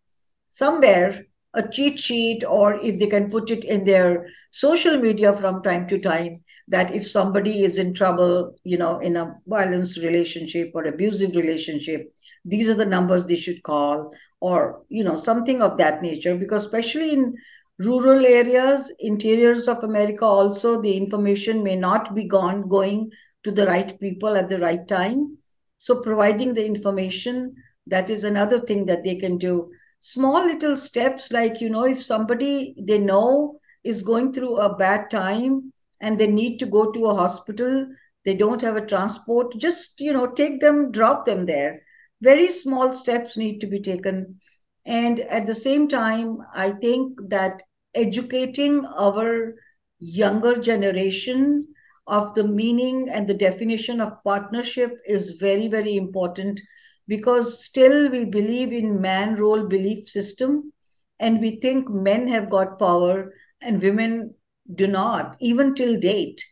somewhere 0.50 1.26
a 1.56 1.68
cheat 1.68 2.00
sheet 2.00 2.44
or 2.44 2.76
if 2.76 3.00
they 3.00 3.08
can 3.08 3.30
put 3.30 3.50
it 3.50 3.64
in 3.64 3.84
their 3.84 4.28
social 4.52 4.98
media 4.98 5.34
from 5.34 5.64
time 5.64 5.88
to 5.88 5.98
time 6.00 6.44
that 6.68 6.94
if 6.94 7.08
somebody 7.08 7.64
is 7.64 7.80
in 7.80 7.94
trouble 7.94 8.54
you 8.64 8.78
know 8.78 9.00
in 9.00 9.16
a 9.16 9.34
violence 9.48 9.98
relationship 9.98 10.72
or 10.76 10.86
abusive 10.86 11.36
relationship 11.36 12.14
these 12.46 12.70
are 12.70 12.76
the 12.76 12.86
numbers 12.86 13.26
they 13.26 13.36
should 13.36 13.64
call 13.64 14.14
or 14.40 14.84
you 14.90 15.04
know 15.04 15.18
something 15.18 15.62
of 15.62 15.78
that 15.78 16.04
nature 16.04 16.36
because 16.36 16.66
especially 16.66 17.14
in 17.14 17.36
rural 17.80 18.26
areas, 18.26 18.92
interiors 19.00 19.68
of 19.68 19.84
America, 19.84 20.26
also 20.26 20.82
the 20.82 20.96
information 20.96 21.64
may 21.64 21.76
not 21.76 22.14
be 22.14 22.26
gone 22.26 22.68
going 22.68 23.12
to 23.44 23.52
the 23.52 23.66
right 23.66 24.00
people 24.00 24.36
at 24.36 24.50
the 24.50 24.60
right 24.60 24.88
time. 24.88 25.38
So 25.80 26.02
providing 26.02 26.54
the 26.54 26.66
information, 26.66 27.56
that 27.88 28.10
is 28.10 28.24
another 28.24 28.60
thing 28.60 28.86
that 28.86 29.04
they 29.04 29.16
can 29.16 29.38
do. 29.38 29.72
Small 30.02 30.46
little 30.46 30.78
steps 30.78 31.32
like, 31.32 31.60
you 31.60 31.70
know, 31.70 31.86
if 31.86 32.04
somebody 32.04 32.76
they 32.78 33.00
know 33.00 33.60
is 33.84 34.04
going 34.04 34.34
through 34.34 34.58
a 34.58 34.76
bad 34.76 35.10
time 35.10 35.74
and 36.02 36.20
they 36.20 36.28
need 36.28 36.58
to 36.60 36.66
go 36.66 36.92
to 36.92 37.06
a 37.06 37.16
hospital, 37.16 37.88
they 38.26 38.36
don't 38.36 38.62
have 38.62 38.76
a 38.76 38.86
transport, 38.86 39.58
just, 39.58 40.00
you 40.00 40.14
know, 40.14 40.28
take 40.28 40.60
them, 40.60 40.92
drop 40.92 41.26
them 41.26 41.46
there. 41.46 41.82
Very 42.22 42.50
small 42.50 42.94
steps 42.94 43.38
need 43.38 43.60
to 43.62 43.68
be 43.68 43.80
taken. 43.80 44.40
And 44.86 45.22
at 45.22 45.48
the 45.48 45.56
same 45.56 45.88
time, 45.88 46.40
I 46.54 46.72
think 46.72 47.18
that 47.30 47.64
educating 47.96 48.86
our 48.86 49.56
younger 50.00 50.60
generation 50.60 51.68
of 52.10 52.34
the 52.36 52.44
meaning 52.44 53.08
and 53.10 53.28
the 53.28 53.34
definition 53.34 54.02
of 54.02 54.24
partnership 54.24 54.92
is 55.06 55.32
very 55.32 55.68
very 55.68 55.96
important 55.96 56.60
because 57.08 57.64
still 57.64 58.10
we 58.10 58.26
believe 58.26 58.72
in 58.72 59.02
man 59.02 59.36
role 59.36 59.68
belief 59.68 60.08
system 60.08 60.72
and 61.20 61.40
we 61.40 61.60
think 61.60 61.90
men 61.90 62.28
have 62.28 62.50
got 62.50 62.80
power 62.80 63.34
and 63.62 63.82
women 63.82 64.34
do 64.76 64.88
not 64.88 65.36
even 65.40 65.74
till 65.76 66.00
date 66.00 66.44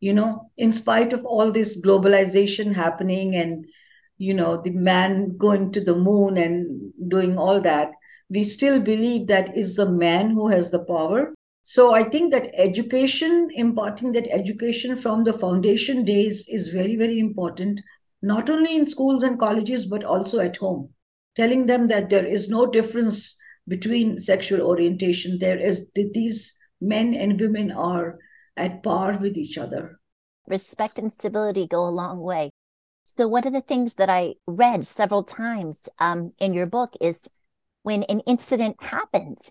you 0.00 0.12
know 0.12 0.50
in 0.56 0.72
spite 0.72 1.12
of 1.12 1.24
all 1.24 1.50
this 1.52 1.80
globalization 1.80 2.74
happening 2.74 3.34
and 3.36 3.66
you 4.16 4.34
know 4.34 4.60
the 4.62 4.70
man 4.70 5.36
going 5.36 5.70
to 5.72 5.82
the 5.82 5.94
moon 5.94 6.36
and 6.36 6.92
doing 7.08 7.38
all 7.38 7.60
that 7.60 7.92
we 8.30 8.44
still 8.44 8.78
believe 8.78 9.26
that 9.26 9.56
is 9.56 9.76
the 9.76 9.88
man 9.88 10.30
who 10.30 10.48
has 10.48 10.70
the 10.70 10.84
power. 10.84 11.34
So 11.70 11.92
I 11.92 12.02
think 12.02 12.32
that 12.32 12.50
education, 12.54 13.50
imparting 13.52 14.12
that 14.12 14.26
education 14.34 14.96
from 14.96 15.24
the 15.24 15.34
foundation 15.34 16.02
days 16.02 16.46
is 16.48 16.68
very, 16.68 16.96
very 16.96 17.18
important, 17.18 17.82
not 18.22 18.48
only 18.48 18.74
in 18.74 18.88
schools 18.88 19.22
and 19.22 19.38
colleges, 19.38 19.84
but 19.84 20.02
also 20.02 20.38
at 20.38 20.56
home. 20.56 20.88
Telling 21.36 21.66
them 21.66 21.88
that 21.88 22.08
there 22.08 22.24
is 22.24 22.48
no 22.48 22.64
difference 22.64 23.36
between 23.68 24.18
sexual 24.18 24.62
orientation. 24.62 25.36
There 25.38 25.58
is 25.58 25.90
that 25.94 26.12
these 26.14 26.54
men 26.80 27.12
and 27.12 27.38
women 27.38 27.70
are 27.70 28.16
at 28.56 28.82
par 28.82 29.18
with 29.18 29.36
each 29.36 29.58
other. 29.58 30.00
Respect 30.46 30.98
and 30.98 31.12
stability 31.12 31.66
go 31.66 31.86
a 31.86 31.90
long 31.90 32.20
way. 32.20 32.50
So, 33.04 33.28
one 33.28 33.46
of 33.46 33.52
the 33.52 33.60
things 33.60 33.96
that 33.96 34.08
I 34.08 34.36
read 34.46 34.86
several 34.86 35.22
times 35.22 35.86
um, 35.98 36.30
in 36.38 36.54
your 36.54 36.64
book 36.64 36.94
is 36.98 37.28
when 37.82 38.04
an 38.04 38.20
incident 38.20 38.82
happened, 38.82 39.50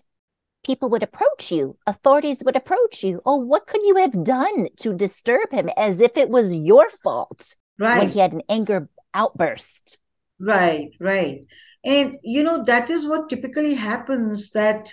people 0.68 0.90
would 0.90 1.02
approach 1.02 1.50
you, 1.50 1.78
authorities 1.86 2.42
would 2.44 2.54
approach 2.54 3.02
you. 3.02 3.22
Oh, 3.24 3.36
what 3.36 3.66
could 3.66 3.80
you 3.84 3.96
have 3.96 4.22
done 4.22 4.68
to 4.80 4.92
disturb 4.92 5.50
him 5.50 5.70
as 5.78 6.02
if 6.02 6.18
it 6.18 6.28
was 6.28 6.54
your 6.54 6.90
fault 7.02 7.54
right. 7.78 8.00
when 8.00 8.10
he 8.10 8.18
had 8.18 8.34
an 8.34 8.42
anger 8.50 8.90
outburst? 9.14 9.96
Right, 10.38 10.90
right. 11.00 11.46
And, 11.86 12.18
you 12.22 12.42
know, 12.42 12.64
that 12.64 12.90
is 12.90 13.06
what 13.06 13.30
typically 13.30 13.74
happens 13.74 14.50
that 14.50 14.92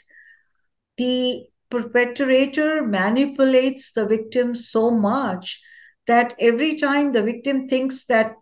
the 0.98 1.44
perpetrator 1.70 2.88
manipulates 2.88 3.92
the 3.92 4.08
victim 4.08 4.56
so 4.56 4.90
much 4.90 5.60
that 6.08 6.36
every 6.40 6.78
time 6.78 7.12
the 7.12 7.24
victim 7.24 7.68
thinks 7.68 8.06
that 8.06 8.36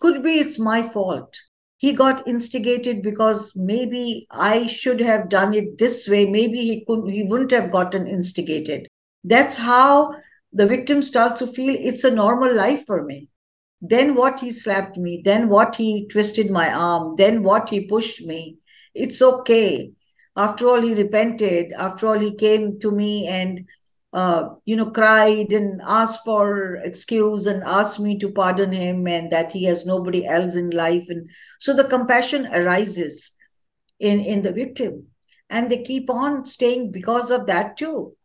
could 0.00 0.22
be 0.22 0.38
it's 0.38 0.58
my 0.58 0.82
fault 0.82 1.36
he 1.78 1.92
got 1.92 2.26
instigated 2.26 3.02
because 3.02 3.52
maybe 3.56 4.26
I 4.30 4.66
should 4.66 5.00
have 5.00 5.28
done 5.28 5.54
it 5.54 5.78
this 5.78 6.08
way. 6.08 6.26
Maybe 6.26 6.58
he 6.58 6.84
could 6.84 7.08
he 7.08 7.22
wouldn't 7.22 7.52
have 7.52 7.70
gotten 7.72 8.06
instigated. 8.06 8.88
That's 9.24 9.56
how 9.56 10.14
the 10.52 10.66
victim 10.66 11.02
starts 11.02 11.38
to 11.38 11.46
feel 11.46 11.74
it's 11.78 12.04
a 12.04 12.10
normal 12.10 12.54
life 12.54 12.84
for 12.84 13.04
me. 13.04 13.28
Then 13.80 14.16
what 14.16 14.40
he 14.40 14.50
slapped 14.50 14.96
me, 14.96 15.22
then 15.24 15.48
what 15.48 15.76
he 15.76 16.08
twisted 16.08 16.50
my 16.50 16.72
arm, 16.72 17.14
then 17.16 17.44
what 17.44 17.68
he 17.68 17.86
pushed 17.86 18.26
me. 18.26 18.58
It's 18.94 19.22
okay. 19.22 19.92
After 20.36 20.68
all, 20.68 20.80
he 20.80 20.94
repented. 20.94 21.72
After 21.72 22.08
all, 22.08 22.18
he 22.18 22.34
came 22.34 22.80
to 22.80 22.90
me 22.90 23.28
and 23.28 23.66
uh, 24.12 24.48
you 24.64 24.76
know, 24.76 24.90
cried 24.90 25.52
and 25.52 25.80
asked 25.86 26.24
for 26.24 26.76
excuse 26.76 27.46
and 27.46 27.62
asked 27.62 28.00
me 28.00 28.18
to 28.18 28.30
pardon 28.30 28.72
him 28.72 29.06
and 29.06 29.30
that 29.30 29.52
he 29.52 29.64
has 29.64 29.84
nobody 29.84 30.26
else 30.26 30.54
in 30.54 30.70
life. 30.70 31.06
And 31.08 31.28
so 31.58 31.74
the 31.74 31.84
compassion 31.84 32.46
arises 32.46 33.32
in, 33.98 34.20
in 34.20 34.42
the 34.42 34.52
victim. 34.52 35.08
And 35.50 35.70
they 35.70 35.82
keep 35.82 36.10
on 36.10 36.46
staying 36.46 36.92
because 36.92 37.30
of 37.30 37.46
that 37.46 37.76
too, 37.76 38.16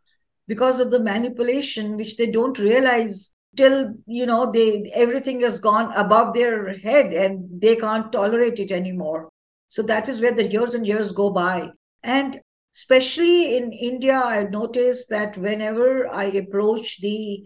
because 0.48 0.80
of 0.80 0.92
the 0.92 1.00
manipulation, 1.00 1.98
which 1.98 2.18
they 2.18 2.28
don't 2.28 2.60
realize 2.60 3.36
till 3.56 3.94
you 4.08 4.26
know 4.26 4.52
they 4.52 4.92
everything 4.96 5.42
has 5.42 5.60
gone 5.60 5.94
above 5.96 6.34
their 6.34 6.76
head 6.78 7.14
and 7.14 7.62
they 7.62 7.76
can't 7.76 8.12
tolerate 8.12 8.60
it 8.60 8.72
anymore 8.72 9.30
so 9.68 9.82
that 9.82 10.10
is 10.10 10.20
where 10.20 10.34
the 10.34 10.48
years 10.48 10.74
and 10.74 10.88
years 10.88 11.12
go 11.12 11.30
by 11.30 11.70
and 12.04 12.40
especially 12.76 13.58
in 13.58 13.72
India, 13.72 14.16
I've 14.16 14.52
noticed 14.52 15.10
that 15.10 15.38
whenever 15.38 16.08
I 16.12 16.26
approach 16.26 17.02
the 17.02 17.44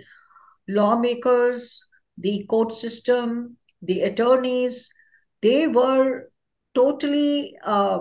lawmakers, 0.67 1.85
the 2.17 2.45
court 2.49 2.71
system, 2.71 3.57
the 3.81 4.01
attorneys, 4.01 4.89
they 5.41 5.67
were 5.67 6.29
totally 6.73 7.55
uh, 7.63 7.99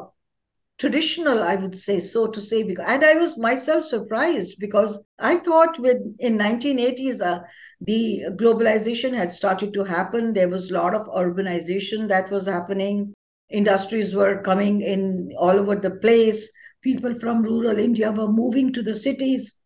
traditional, 0.78 1.42
I 1.42 1.56
would 1.56 1.76
say, 1.76 2.00
so 2.00 2.28
to 2.28 2.40
say. 2.40 2.62
Because, 2.62 2.86
And 2.88 3.04
I 3.04 3.14
was 3.14 3.36
myself 3.36 3.84
surprised 3.84 4.58
because 4.60 5.04
I 5.18 5.36
thought 5.36 5.78
with 5.80 5.98
in 6.20 6.38
1980s, 6.38 7.20
uh, 7.20 7.40
the 7.80 8.24
globalization 8.36 9.14
had 9.14 9.32
started 9.32 9.74
to 9.74 9.84
happen. 9.84 10.32
There 10.32 10.48
was 10.48 10.70
a 10.70 10.74
lot 10.74 10.94
of 10.94 11.08
urbanization 11.08 12.08
that 12.08 12.30
was 12.30 12.46
happening. 12.46 13.12
Industries 13.50 14.14
were 14.14 14.42
coming 14.42 14.80
in 14.80 15.32
all 15.38 15.58
over 15.58 15.76
the 15.76 15.92
place 15.96 16.50
people 16.86 17.14
from 17.18 17.42
rural 17.42 17.78
India 17.78 18.12
were 18.12 18.28
moving 18.28 18.72
to 18.72 18.82
the 18.82 18.94
cities. 18.94 19.56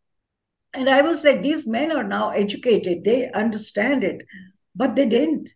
And 0.73 0.89
I 0.89 1.03
was 1.03 1.23
like, 1.23 1.43
these 1.43 1.67
men 1.67 1.93
are 1.93 2.05
now 2.05 2.31
educated, 2.31 3.05
they 3.05 3.31
understand 3.33 4.05
it, 4.05 4.25
but 4.75 4.97
they 4.97 5.07
didn't. 5.07 5.51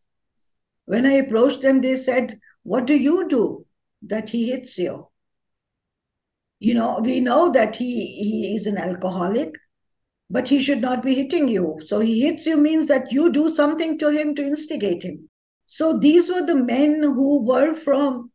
When 0.85 1.07
I 1.07 1.13
approached 1.13 1.63
them, 1.63 1.81
they 1.81 1.97
said, 1.97 2.35
What 2.63 2.87
do 2.87 2.95
you 2.95 3.29
do 3.29 3.67
that 4.03 4.29
he 4.31 4.51
hits 4.51 4.77
you? 4.77 5.09
You 6.59 6.75
know, 6.75 7.01
we 7.03 7.21
know 7.21 7.51
that 7.53 7.77
he, 7.77 8.07
he 8.07 8.55
is 8.55 8.67
an 8.67 8.77
alcoholic, 8.77 9.55
but 10.29 10.49
he 10.49 10.59
should 10.59 10.83
not 10.83 11.03
be 11.03 11.15
hitting 11.15 11.49
you. 11.49 11.79
So 11.87 12.01
he 12.01 12.21
hits 12.21 12.47
you 12.47 12.59
means 12.59 12.89
that 12.89 13.13
you 13.13 13.33
do 13.33 13.49
something 13.49 13.99
to 13.99 14.11
him 14.11 14.35
to 14.35 14.43
instigate 14.43 15.03
him. 15.03 15.29
So 15.67 15.99
these 15.99 16.29
were 16.29 16.45
the 16.45 16.57
men 16.57 17.03
who 17.03 17.43
were 17.43 17.73
from 17.73 18.31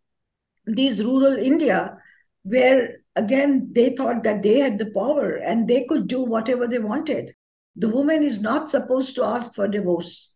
these 0.66 1.04
rural 1.04 1.38
India 1.38 1.98
where 2.44 2.98
again 3.24 3.72
they 3.74 3.90
thought 3.96 4.24
that 4.24 4.44
they 4.44 4.60
had 4.60 4.80
the 4.80 4.92
power 4.92 5.36
and 5.36 5.68
they 5.68 5.86
could 5.86 6.08
do 6.08 6.24
whatever 6.24 6.68
they 6.68 6.80
wanted. 6.80 7.32
The 7.76 7.90
woman 7.90 8.24
is 8.24 8.42
not 8.42 8.70
supposed 8.70 9.16
to 9.16 9.24
ask 9.24 9.54
for 9.54 9.68
divorce. 9.68 10.36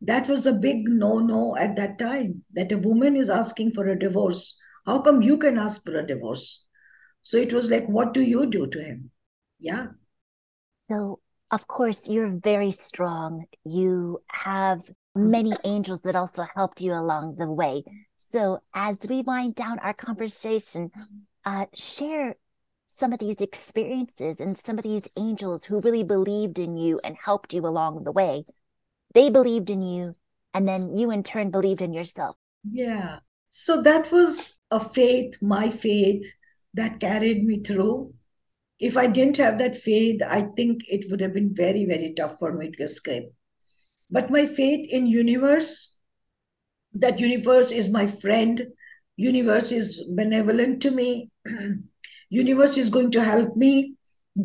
That 0.00 0.28
was 0.28 0.46
a 0.46 0.52
big 0.52 0.88
no 0.88 1.18
no 1.18 1.56
at 1.56 1.76
that 1.76 1.98
time 1.98 2.44
that 2.52 2.72
a 2.72 2.78
woman 2.78 3.16
is 3.16 3.30
asking 3.30 3.72
for 3.72 3.88
a 3.88 3.98
divorce. 3.98 4.56
How 4.86 5.00
come 5.00 5.22
you 5.22 5.38
can 5.38 5.58
ask 5.58 5.84
for 5.84 5.96
a 5.96 6.06
divorce? 6.06 6.64
So 7.22 7.36
it 7.36 7.52
was 7.52 7.70
like, 7.70 7.86
what 7.86 8.14
do 8.14 8.22
you 8.22 8.46
do 8.46 8.66
to 8.66 8.82
him? 8.82 9.10
Yeah. 9.58 9.86
So, 10.90 11.20
of 11.50 11.66
course, 11.66 12.08
you're 12.08 12.30
very 12.30 12.70
strong. 12.70 13.44
You 13.64 14.22
have 14.28 14.82
many 15.14 15.52
angels 15.64 16.02
that 16.02 16.16
also 16.16 16.46
helped 16.54 16.80
you 16.80 16.92
along 16.94 17.36
the 17.36 17.50
way. 17.50 17.84
So, 18.16 18.60
as 18.74 18.98
we 19.08 19.22
wind 19.22 19.56
down 19.56 19.78
our 19.80 19.94
conversation, 19.94 20.90
uh, 21.48 21.66
share 21.72 22.36
some 22.84 23.12
of 23.12 23.18
these 23.18 23.40
experiences 23.40 24.38
and 24.38 24.58
some 24.58 24.76
of 24.78 24.84
these 24.84 25.08
angels 25.16 25.64
who 25.64 25.80
really 25.80 26.02
believed 26.02 26.58
in 26.58 26.76
you 26.76 27.00
and 27.02 27.16
helped 27.24 27.54
you 27.54 27.66
along 27.66 28.04
the 28.04 28.12
way. 28.12 28.44
They 29.14 29.30
believed 29.30 29.70
in 29.70 29.80
you, 29.80 30.16
and 30.52 30.68
then 30.68 30.94
you 30.96 31.10
in 31.10 31.22
turn 31.22 31.50
believed 31.50 31.80
in 31.80 31.94
yourself. 31.94 32.36
Yeah. 32.68 33.20
So 33.48 33.80
that 33.80 34.12
was 34.12 34.60
a 34.70 34.78
faith, 34.78 35.40
my 35.40 35.70
faith, 35.70 36.26
that 36.74 37.00
carried 37.00 37.44
me 37.46 37.60
through. 37.60 38.12
If 38.78 38.98
I 38.98 39.06
didn't 39.06 39.38
have 39.38 39.58
that 39.58 39.76
faith, 39.76 40.20
I 40.22 40.42
think 40.54 40.82
it 40.86 41.10
would 41.10 41.22
have 41.22 41.32
been 41.32 41.54
very, 41.54 41.86
very 41.86 42.12
tough 42.14 42.38
for 42.38 42.52
me 42.52 42.70
to 42.72 42.82
escape. 42.82 43.30
But 44.10 44.30
my 44.30 44.44
faith 44.44 44.86
in 44.90 45.06
universe, 45.06 45.96
that 46.92 47.20
universe 47.20 47.72
is 47.72 47.88
my 47.88 48.06
friend, 48.06 48.66
universe 49.26 49.70
is 49.78 50.02
benevolent 50.20 50.80
to 50.82 50.90
me 50.90 51.08
universe 52.42 52.76
is 52.82 52.90
going 52.96 53.10
to 53.16 53.24
help 53.24 53.56
me 53.64 53.72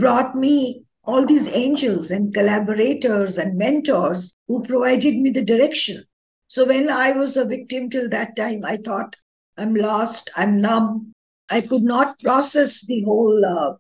brought 0.04 0.36
me 0.36 0.84
all 1.06 1.26
these 1.26 1.48
angels 1.50 2.12
and 2.12 2.34
collaborators 2.34 3.38
and 3.38 3.58
mentors 3.58 4.36
who 4.48 4.64
provided 4.64 5.16
me 5.24 5.30
the 5.30 5.48
direction 5.52 6.04
so 6.48 6.66
when 6.66 6.90
i 6.90 7.12
was 7.12 7.38
a 7.38 7.50
victim 7.54 7.90
till 7.90 8.10
that 8.10 8.36
time 8.42 8.66
i 8.74 8.76
thought 8.78 9.16
i'm 9.58 9.76
lost 9.76 10.32
i'm 10.36 10.60
numb 10.68 11.14
i 11.50 11.62
could 11.62 11.84
not 11.94 12.20
process 12.28 12.82
the 12.92 13.02
whole 13.04 13.46
uh, 13.54 13.74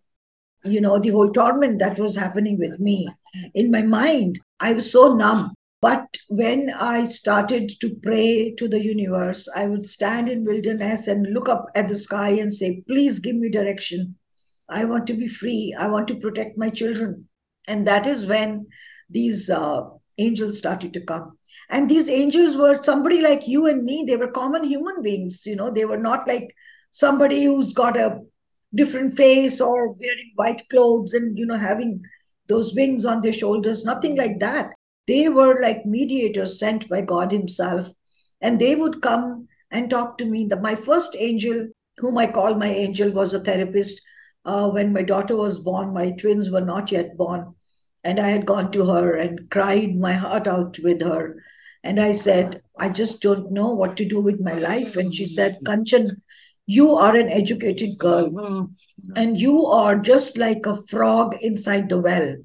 you 0.63 0.81
know, 0.81 0.99
the 0.99 1.09
whole 1.09 1.31
torment 1.31 1.79
that 1.79 1.99
was 1.99 2.15
happening 2.15 2.57
with 2.57 2.79
me 2.79 3.09
in 3.53 3.71
my 3.71 3.81
mind. 3.81 4.39
I 4.59 4.73
was 4.73 4.91
so 4.91 5.15
numb. 5.15 5.53
But 5.83 6.17
when 6.29 6.71
I 6.79 7.03
started 7.03 7.73
to 7.81 7.89
pray 8.01 8.53
to 8.57 8.69
the 8.69 8.81
universe, 8.81 9.49
I 9.53 9.65
would 9.65 9.83
stand 9.83 10.29
in 10.29 10.45
wilderness 10.45 11.09
and 11.09 11.33
look 11.33 11.49
up 11.49 11.65
at 11.75 11.89
the 11.89 11.97
sky 11.97 12.29
and 12.29 12.53
say, 12.53 12.81
please 12.87 13.19
give 13.19 13.35
me 13.35 13.49
direction. 13.49 14.15
I 14.69 14.85
want 14.85 15.07
to 15.07 15.13
be 15.13 15.27
free. 15.27 15.75
I 15.77 15.89
want 15.89 16.07
to 16.07 16.15
protect 16.15 16.57
my 16.57 16.69
children. 16.69 17.27
And 17.67 17.85
that 17.85 18.07
is 18.07 18.25
when 18.25 18.65
these 19.09 19.49
uh, 19.49 19.81
angels 20.17 20.57
started 20.57 20.93
to 20.93 21.01
come. 21.01 21.37
And 21.69 21.89
these 21.89 22.09
angels 22.09 22.55
were 22.55 22.81
somebody 22.81 23.21
like 23.21 23.45
you 23.45 23.67
and 23.67 23.83
me. 23.83 24.05
They 24.07 24.15
were 24.15 24.31
common 24.31 24.63
human 24.63 25.01
beings. 25.01 25.45
You 25.45 25.57
know, 25.57 25.69
they 25.69 25.83
were 25.83 25.97
not 25.97 26.25
like 26.29 26.55
somebody 26.91 27.43
who's 27.43 27.73
got 27.73 27.97
a 27.97 28.21
different 28.73 29.17
face 29.17 29.59
or 29.59 29.89
wearing 29.89 30.31
white 30.35 30.61
clothes 30.69 31.13
and, 31.13 31.37
you 31.37 31.45
know, 31.45 31.57
having 31.57 32.05
those 32.47 32.73
wings 32.73 33.03
on 33.03 33.19
their 33.19 33.33
shoulders. 33.33 33.83
Nothing 33.83 34.15
like 34.15 34.39
that. 34.39 34.71
They 35.07 35.29
were 35.29 35.61
like 35.61 35.85
mediators 35.85 36.59
sent 36.59 36.89
by 36.89 37.01
God 37.01 37.31
Himself. 37.31 37.91
And 38.41 38.59
they 38.59 38.75
would 38.75 39.01
come 39.01 39.47
and 39.71 39.89
talk 39.89 40.17
to 40.17 40.25
me. 40.25 40.45
The, 40.45 40.59
my 40.59 40.75
first 40.75 41.15
angel, 41.17 41.69
whom 41.97 42.17
I 42.17 42.27
call 42.27 42.55
my 42.55 42.67
angel, 42.67 43.11
was 43.11 43.33
a 43.33 43.39
therapist. 43.39 44.01
Uh, 44.45 44.69
when 44.69 44.91
my 44.91 45.01
daughter 45.01 45.35
was 45.35 45.57
born, 45.57 45.93
my 45.93 46.11
twins 46.11 46.49
were 46.49 46.61
not 46.61 46.91
yet 46.91 47.17
born. 47.17 47.55
And 48.03 48.19
I 48.19 48.27
had 48.29 48.45
gone 48.45 48.71
to 48.73 48.85
her 48.89 49.15
and 49.15 49.49
cried 49.49 49.95
my 49.95 50.13
heart 50.13 50.47
out 50.47 50.77
with 50.79 51.01
her. 51.01 51.41
And 51.83 51.99
I 51.99 52.11
said, 52.11 52.61
I 52.77 52.89
just 52.89 53.21
don't 53.21 53.51
know 53.51 53.73
what 53.73 53.97
to 53.97 54.05
do 54.05 54.19
with 54.19 54.41
my 54.41 54.53
life. 54.53 54.97
And 54.97 55.13
she 55.13 55.25
said, 55.25 55.59
Kanchan, 55.65 56.21
you 56.65 56.91
are 56.95 57.15
an 57.15 57.29
educated 57.29 57.97
girl 57.97 58.69
and 59.15 59.39
you 59.39 59.65
are 59.65 59.97
just 59.97 60.37
like 60.37 60.65
a 60.65 60.81
frog 60.83 61.35
inside 61.41 61.89
the 61.89 61.99
well. 61.99 62.35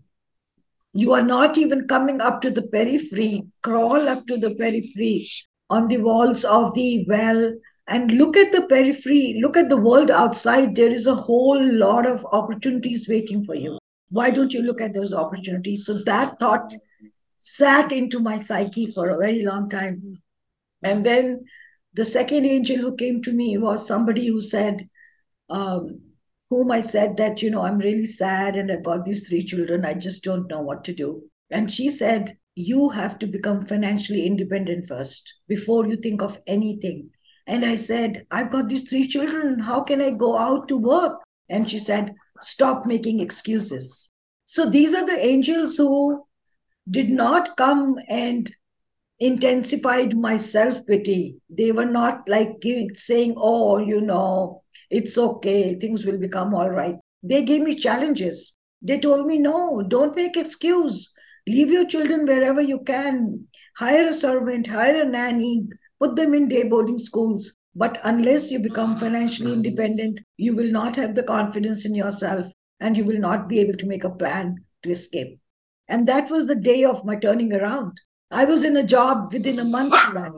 You 0.93 1.13
are 1.13 1.23
not 1.23 1.59
even 1.59 1.87
coming 1.87 2.21
up 2.21 2.41
to 2.43 2.51
the 2.51 2.63
periphery, 2.63 3.43
crawl 3.63 4.09
up 4.09 4.27
to 4.27 4.37
the 4.37 4.55
periphery 4.55 5.29
on 5.71 5.89
the 5.89 5.99
walls 5.99 6.45
of 6.45 6.75
the 6.75 7.05
well 7.09 7.55
and 7.87 8.13
look 8.13 8.37
at 8.37 8.53
the 8.53 8.67
periphery, 8.69 9.39
look 9.43 9.57
at 9.57 9.69
the 9.69 9.77
world 9.77 10.11
outside. 10.11 10.75
There 10.75 10.91
is 10.91 11.07
a 11.07 11.15
whole 11.15 11.63
lot 11.63 12.07
of 12.07 12.27
opportunities 12.33 13.09
waiting 13.09 13.45
for 13.45 13.55
you. 13.55 13.79
Why 14.11 14.31
don't 14.31 14.53
you 14.53 14.63
look 14.63 14.81
at 14.81 14.95
those 14.95 15.13
opportunities? 15.13 15.87
So 15.87 16.03
that 16.05 16.39
thought 16.39 16.73
sat 17.39 17.93
into 17.93 18.21
my 18.21 18.37
psyche 18.37 18.87
for 18.87 19.11
a 19.11 19.19
very 19.19 19.45
long 19.45 19.69
time. 19.69 20.23
And 20.83 21.05
then 21.05 21.45
the 21.95 22.05
second 22.05 22.47
angel 22.47 22.79
who 22.79 22.97
came 22.97 23.23
to 23.23 23.33
me 23.33 23.59
was 23.59 23.87
somebody 23.87 24.27
who 24.29 24.41
said, 24.41 24.89
um, 25.51 26.01
whom 26.51 26.71
I 26.71 26.81
said 26.81 27.17
that, 27.19 27.43
you 27.43 27.51
know, 27.51 27.63
I'm 27.63 27.79
really 27.79 28.05
sad 28.05 28.57
and 28.57 28.71
I've 28.73 28.85
got 28.85 29.05
these 29.05 29.29
three 29.29 29.45
children. 29.45 29.85
I 29.85 29.95
just 29.95 30.25
don't 30.25 30.49
know 30.49 30.63
what 30.63 30.85
to 30.85 30.95
do. 30.95 31.23
And 31.51 31.71
she 31.71 31.89
said, 31.89 32.37
You 32.55 32.91
have 32.91 33.19
to 33.21 33.27
become 33.27 33.63
financially 33.63 34.27
independent 34.27 34.87
first 34.87 35.33
before 35.47 35.87
you 35.87 35.97
think 35.97 36.23
of 36.23 36.41
anything. 36.47 37.11
And 37.47 37.65
I 37.65 37.77
said, 37.77 38.27
I've 38.31 38.51
got 38.51 38.69
these 38.69 38.89
three 38.89 39.09
children. 39.09 39.59
How 39.59 39.83
can 39.83 40.03
I 40.03 40.11
go 40.11 40.37
out 40.37 40.69
to 40.69 40.77
work? 40.77 41.21
And 41.49 41.69
she 41.69 41.79
said, 41.79 42.15
Stop 42.43 42.87
making 42.87 43.21
excuses. 43.21 44.11
So 44.45 44.69
these 44.69 44.95
are 44.95 45.05
the 45.05 45.25
angels 45.25 45.77
who 45.77 46.25
did 46.91 47.11
not 47.11 47.57
come 47.57 47.97
and 48.09 48.51
intensified 49.19 50.17
my 50.17 50.37
self 50.37 50.87
pity. 50.87 51.37
They 51.51 51.73
were 51.73 51.87
not 51.87 52.29
like 52.29 52.63
saying, 52.95 53.35
Oh, 53.37 53.79
you 53.79 54.01
know, 54.01 54.63
it's 54.91 55.19
okay, 55.19 55.75
things 55.75 56.07
will 56.07 56.19
become 56.19 56.55
all 56.55 56.71
right. 56.71 56.97
They 57.23 57.43
gave 57.43 57.63
me 57.63 57.75
challenges. 57.75 58.57
They 58.81 58.99
told 58.99 59.27
me, 59.27 59.39
No, 59.39 59.83
don't 59.83 60.17
make 60.17 60.37
excuse. 60.37 61.13
Leave 61.47 61.71
your 61.71 61.87
children 61.87 62.27
wherever 62.27 62.61
you 62.61 62.81
can. 62.81 63.47
Hire 63.77 64.09
a 64.09 64.15
servant, 64.15 64.67
hire 64.67 65.03
a 65.03 65.05
nanny, 65.05 65.67
put 65.99 66.17
them 66.17 66.35
in 66.35 66.49
day 66.49 66.65
boarding 66.65 66.99
schools. 66.99 67.55
But 67.75 68.01
unless 68.05 68.51
you 68.51 68.59
become 68.59 68.99
financially 68.99 69.53
independent, 69.53 70.21
you 70.37 70.57
will 70.57 70.71
not 70.71 70.97
have 70.97 71.15
the 71.15 71.23
confidence 71.23 71.85
in 71.85 71.95
yourself 71.95 72.53
and 72.81 72.97
you 72.97 73.05
will 73.05 73.19
not 73.19 73.49
be 73.49 73.61
able 73.61 73.75
to 73.75 73.87
make 73.87 74.05
a 74.05 74.11
plan 74.11 74.57
to 74.83 74.91
escape. 74.91 75.39
And 75.89 76.07
that 76.07 76.31
was 76.31 76.47
the 76.47 76.57
day 76.57 76.85
of 76.85 77.05
my 77.05 77.17
turning 77.17 77.53
around. 77.53 78.01
I 78.31 78.45
was 78.45 78.65
in 78.65 78.77
a 78.77 78.83
job 78.83 79.33
within 79.33 79.59
a 79.59 79.65
month 79.65 79.95
of 80.07 80.15
that. 80.15 80.33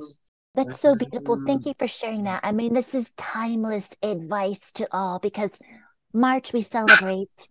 That's 0.54 0.80
so 0.80 0.94
beautiful. 0.96 1.40
Thank 1.46 1.66
you 1.66 1.74
for 1.78 1.86
sharing 1.86 2.24
that. 2.24 2.40
I 2.42 2.52
mean, 2.52 2.74
this 2.74 2.94
is 2.94 3.12
timeless 3.12 3.88
advice 4.02 4.72
to 4.74 4.88
all 4.90 5.18
because 5.18 5.60
March 6.12 6.52
we 6.52 6.60
celebrate 6.60 7.48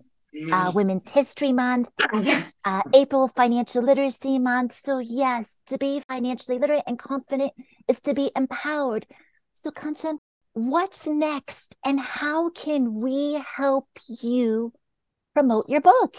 uh, 0.52 0.72
Women's 0.74 1.12
History 1.12 1.54
Month, 1.54 1.90
uh, 2.66 2.82
April 2.94 3.30
Financial 3.30 3.82
Literacy 3.82 4.38
Month. 4.38 4.76
So, 4.76 5.00
yes, 5.00 5.58
to 5.68 5.78
be 5.78 6.02
financially 6.10 6.60
literate 6.60 6.84
and 6.86 7.00
confident 7.00 7.54
is 7.88 8.02
to 8.02 8.14
be 8.14 8.32
empowered. 8.36 9.06
So, 9.54 9.72
Kanchan, 9.72 10.18
what's 10.54 11.08
next 11.08 11.76
and 11.86 12.00
how 12.00 12.50
can 12.50 12.96
we 12.96 13.42
help 13.56 13.88
you 14.22 14.74
promote 15.34 15.70
your 15.70 15.82
book? 15.82 16.18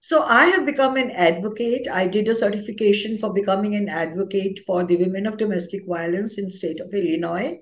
So 0.00 0.22
I 0.22 0.46
have 0.46 0.64
become 0.64 0.96
an 0.96 1.10
advocate. 1.10 1.86
I 1.92 2.06
did 2.06 2.28
a 2.28 2.34
certification 2.34 3.18
for 3.18 3.32
becoming 3.32 3.74
an 3.74 3.88
advocate 3.88 4.60
for 4.66 4.84
the 4.84 4.96
women 4.96 5.26
of 5.26 5.36
domestic 5.36 5.82
violence 5.86 6.38
in 6.38 6.48
state 6.50 6.80
of 6.80 6.94
Illinois. 6.94 7.56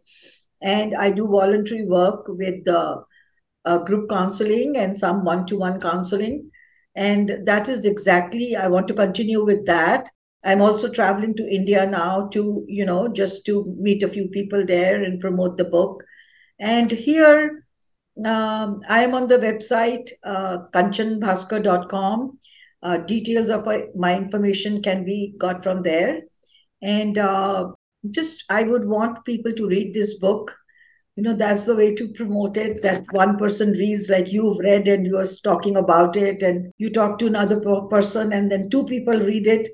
And 0.62 0.94
I 0.94 1.11
do 1.11 1.27
voluntary 1.27 1.85
work 1.87 2.27
with 2.29 2.64
the 2.64 3.03
uh, 3.64 3.79
group 3.79 4.09
counseling 4.09 4.77
and 4.77 4.99
some 4.99 5.25
one-to-one 5.25 5.81
counseling. 5.81 6.51
And 6.94 7.31
that 7.44 7.68
is 7.68 7.85
exactly, 7.85 8.55
I 8.55 8.68
want 8.68 8.88
to 8.88 8.94
continue 8.94 9.44
with 9.44 9.66
that. 9.66 10.09
I'm 10.44 10.62
also 10.62 10.88
traveling 10.88 11.35
to 11.37 11.49
India 11.49 11.87
now 11.87 12.29
to, 12.29 12.64
you 12.68 12.85
know, 12.85 13.09
just 13.09 13.44
to 13.46 13.64
meet 13.79 14.03
a 14.03 14.09
few 14.09 14.29
people 14.29 14.64
there 14.64 15.03
and 15.03 15.20
promote 15.20 15.57
the 15.57 15.64
book. 15.64 16.05
And 16.61 16.90
here, 16.90 17.65
um, 18.24 18.81
I 18.88 19.05
am 19.05 19.14
on 19.14 19.29
the 19.29 19.38
website 19.38 20.11
uh, 20.24 20.59
kanchanbhaskar.com. 20.72 22.38
Uh, 22.83 22.96
details 22.98 23.48
of 23.48 23.66
uh, 23.66 23.79
my 23.94 24.16
information 24.16 24.83
can 24.83 25.05
be 25.05 25.35
got 25.38 25.62
from 25.62 25.83
there. 25.83 26.22
And 26.83 27.18
uh, 27.18 27.72
just, 28.11 28.44
I 28.48 28.62
would 28.62 28.87
want 28.87 29.24
people 29.24 29.52
to 29.52 29.66
read 29.68 29.92
this 29.92 30.14
book. 30.14 30.55
You 31.16 31.22
know, 31.22 31.35
that's 31.35 31.64
the 31.64 31.74
way 31.74 31.94
to 31.94 32.09
promote 32.09 32.57
it. 32.57 32.83
That 32.83 33.05
one 33.11 33.37
person 33.38 33.72
reads, 33.72 34.11
like 34.11 34.31
you've 34.31 34.59
read 34.59 34.87
and 34.87 35.07
you're 35.07 35.26
talking 35.42 35.76
about 35.76 36.14
it, 36.14 36.42
and 36.42 36.72
you 36.76 36.90
talk 36.90 37.18
to 37.18 37.26
another 37.26 37.59
person, 37.88 38.33
and 38.33 38.50
then 38.50 38.68
two 38.68 38.85
people 38.85 39.18
read 39.18 39.46
it. 39.46 39.68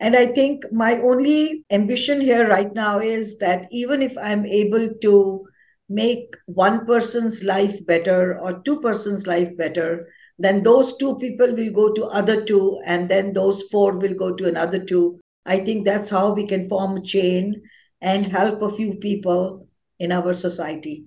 And 0.00 0.16
I 0.16 0.26
think 0.26 0.64
my 0.72 0.96
only 0.96 1.64
ambition 1.70 2.20
here 2.20 2.48
right 2.48 2.72
now 2.74 2.98
is 2.98 3.38
that 3.38 3.66
even 3.70 4.02
if 4.02 4.16
I'm 4.18 4.46
able 4.46 4.88
to 5.02 5.46
make 5.88 6.34
one 6.46 6.84
person's 6.84 7.42
life 7.42 7.84
better 7.86 8.38
or 8.40 8.60
two 8.64 8.80
persons 8.80 9.26
life 9.26 9.56
better 9.56 10.08
then 10.38 10.62
those 10.62 10.96
two 10.96 11.16
people 11.16 11.54
will 11.54 11.70
go 11.70 11.92
to 11.92 12.04
other 12.06 12.44
two 12.44 12.80
and 12.84 13.08
then 13.08 13.32
those 13.32 13.62
four 13.70 13.96
will 13.96 14.14
go 14.14 14.34
to 14.34 14.46
another 14.46 14.78
two. 14.78 15.18
I 15.46 15.58
think 15.58 15.84
that's 15.84 16.10
how 16.10 16.32
we 16.32 16.46
can 16.46 16.68
form 16.68 16.96
a 16.96 17.00
chain 17.00 17.62
and 18.00 18.26
help 18.26 18.60
a 18.60 18.70
few 18.70 18.96
people 18.96 19.68
in 19.98 20.12
our 20.12 20.34
society. 20.34 21.06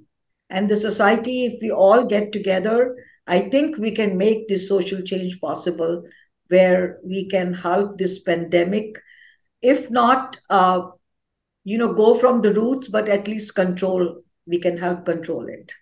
And 0.49 0.67
the 0.67 0.77
society 0.77 1.45
if 1.45 1.61
we 1.61 1.69
all 1.69 2.05
get 2.05 2.31
together 2.31 2.95
i 3.27 3.39
think 3.39 3.77
we 3.77 3.91
can 3.91 4.17
make 4.17 4.47
this 4.47 4.67
social 4.67 5.01
change 5.01 5.39
possible 5.39 6.03
where 6.47 6.97
we 7.03 7.29
can 7.29 7.53
help 7.53 7.97
this 7.97 8.19
pandemic 8.19 8.97
if 9.61 9.91
not 9.91 10.39
uh, 10.49 10.81
you 11.63 11.77
know 11.77 11.93
go 11.93 12.15
from 12.15 12.41
the 12.41 12.53
roots 12.53 12.87
but 12.87 13.07
at 13.07 13.27
least 13.27 13.53
control 13.53 14.23
we 14.49 14.59
can 14.59 14.77
help 14.77 15.05
control 15.05 15.47
it. 15.47 15.73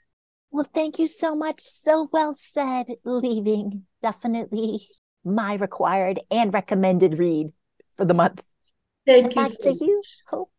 Well, 0.51 0.67
thank 0.73 0.99
you 0.99 1.07
so 1.07 1.35
much. 1.35 1.61
So 1.61 2.09
well 2.11 2.33
said, 2.33 2.87
leaving. 3.05 3.85
Definitely 4.01 4.87
my 5.23 5.55
required 5.55 6.19
and 6.29 6.53
recommended 6.53 7.17
read 7.17 7.51
for 7.95 8.05
the 8.05 8.13
month. 8.13 8.41
Thank 9.05 9.35
you. 9.35 9.41
Back 9.41 9.51
so 9.51 9.73
to 9.73 9.85
you, 9.85 10.01
Hope. 10.27 10.51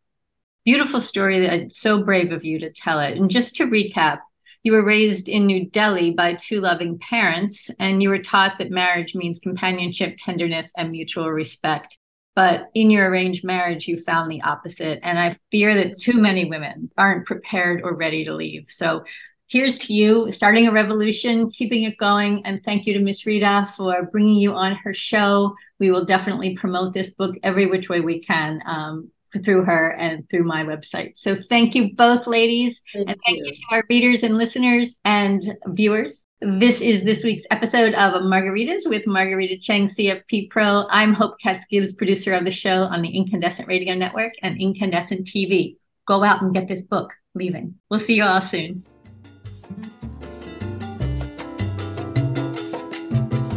Beautiful 0.64 1.00
story. 1.00 1.40
That 1.40 1.72
so 1.72 2.02
brave 2.02 2.32
of 2.32 2.44
you 2.44 2.58
to 2.60 2.70
tell 2.70 3.00
it. 3.00 3.16
And 3.16 3.30
just 3.30 3.56
to 3.56 3.66
recap, 3.66 4.20
you 4.62 4.72
were 4.72 4.84
raised 4.84 5.28
in 5.28 5.46
New 5.46 5.66
Delhi 5.66 6.10
by 6.10 6.34
two 6.34 6.60
loving 6.60 6.98
parents, 6.98 7.70
and 7.78 8.02
you 8.02 8.08
were 8.08 8.18
taught 8.18 8.58
that 8.58 8.70
marriage 8.70 9.14
means 9.14 9.38
companionship, 9.38 10.16
tenderness, 10.18 10.72
and 10.76 10.90
mutual 10.90 11.30
respect. 11.30 11.98
But 12.38 12.70
in 12.72 12.92
your 12.92 13.10
arranged 13.10 13.42
marriage, 13.42 13.88
you 13.88 13.98
found 13.98 14.30
the 14.30 14.42
opposite. 14.42 15.00
And 15.02 15.18
I 15.18 15.36
fear 15.50 15.74
that 15.74 15.98
too 15.98 16.12
many 16.12 16.44
women 16.44 16.88
aren't 16.96 17.26
prepared 17.26 17.82
or 17.82 17.96
ready 17.96 18.24
to 18.26 18.32
leave. 18.32 18.66
So 18.68 19.02
here's 19.48 19.76
to 19.78 19.92
you 19.92 20.30
starting 20.30 20.68
a 20.68 20.70
revolution, 20.70 21.50
keeping 21.50 21.82
it 21.82 21.98
going. 21.98 22.46
And 22.46 22.62
thank 22.64 22.86
you 22.86 22.92
to 22.92 23.00
Miss 23.00 23.26
Rita 23.26 23.68
for 23.76 24.04
bringing 24.12 24.36
you 24.36 24.52
on 24.52 24.76
her 24.76 24.94
show. 24.94 25.56
We 25.80 25.90
will 25.90 26.04
definitely 26.04 26.56
promote 26.56 26.94
this 26.94 27.10
book 27.10 27.34
every 27.42 27.66
which 27.66 27.88
way 27.88 28.02
we 28.02 28.20
can. 28.20 28.62
Um, 28.64 29.10
through 29.44 29.64
her 29.64 29.90
and 29.92 30.28
through 30.30 30.44
my 30.44 30.64
website. 30.64 31.16
So 31.16 31.36
thank 31.48 31.74
you 31.74 31.94
both, 31.94 32.26
ladies. 32.26 32.82
Thank 32.92 33.08
and 33.10 33.18
thank 33.26 33.38
you. 33.38 33.44
you 33.46 33.52
to 33.52 33.62
our 33.72 33.84
readers 33.88 34.22
and 34.22 34.36
listeners 34.36 35.00
and 35.04 35.42
viewers. 35.66 36.26
This 36.40 36.80
is 36.80 37.02
this 37.02 37.24
week's 37.24 37.44
episode 37.50 37.94
of 37.94 38.22
Margaritas 38.22 38.88
with 38.88 39.04
Marguerita 39.06 39.60
Cheng, 39.60 39.86
CFP 39.86 40.50
Pro. 40.50 40.84
I'm 40.88 41.12
Hope 41.12 41.34
Katz 41.42 41.64
Gibbs, 41.68 41.92
producer 41.92 42.32
of 42.32 42.44
the 42.44 42.50
show 42.50 42.84
on 42.84 43.02
the 43.02 43.08
Incandescent 43.08 43.68
Radio 43.68 43.94
Network 43.94 44.34
and 44.42 44.60
Incandescent 44.60 45.26
TV. 45.26 45.76
Go 46.06 46.22
out 46.22 46.42
and 46.42 46.54
get 46.54 46.68
this 46.68 46.82
book, 46.82 47.12
Leaving. 47.34 47.74
We'll 47.90 48.00
see 48.00 48.14
you 48.14 48.24
all 48.24 48.40
soon. 48.40 48.84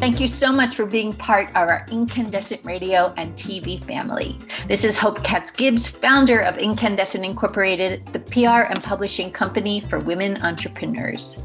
Thank 0.02 0.20
you 0.20 0.28
so 0.28 0.52
much 0.52 0.76
for 0.76 0.88
being 0.88 1.14
part 1.14 1.50
of 1.50 1.58
our 1.58 1.86
Incandescent 1.92 2.66
Radio 2.66 3.14
and 3.18 3.36
TV 3.36 3.80
family. 3.84 4.36
This 4.68 4.84
is 4.84 4.98
Hope 4.98 5.24
Katz 5.24 5.52
Gibbs, 5.52 5.86
founder 5.86 6.40
of 6.40 6.58
Incandescent 6.58 7.24
Incorporated, 7.24 8.08
the 8.08 8.18
PR 8.18 8.68
and 8.68 8.84
publishing 8.84 9.30
company 9.30 9.80
for 9.80 10.00
women 10.00 10.42
entrepreneurs. 10.42 11.38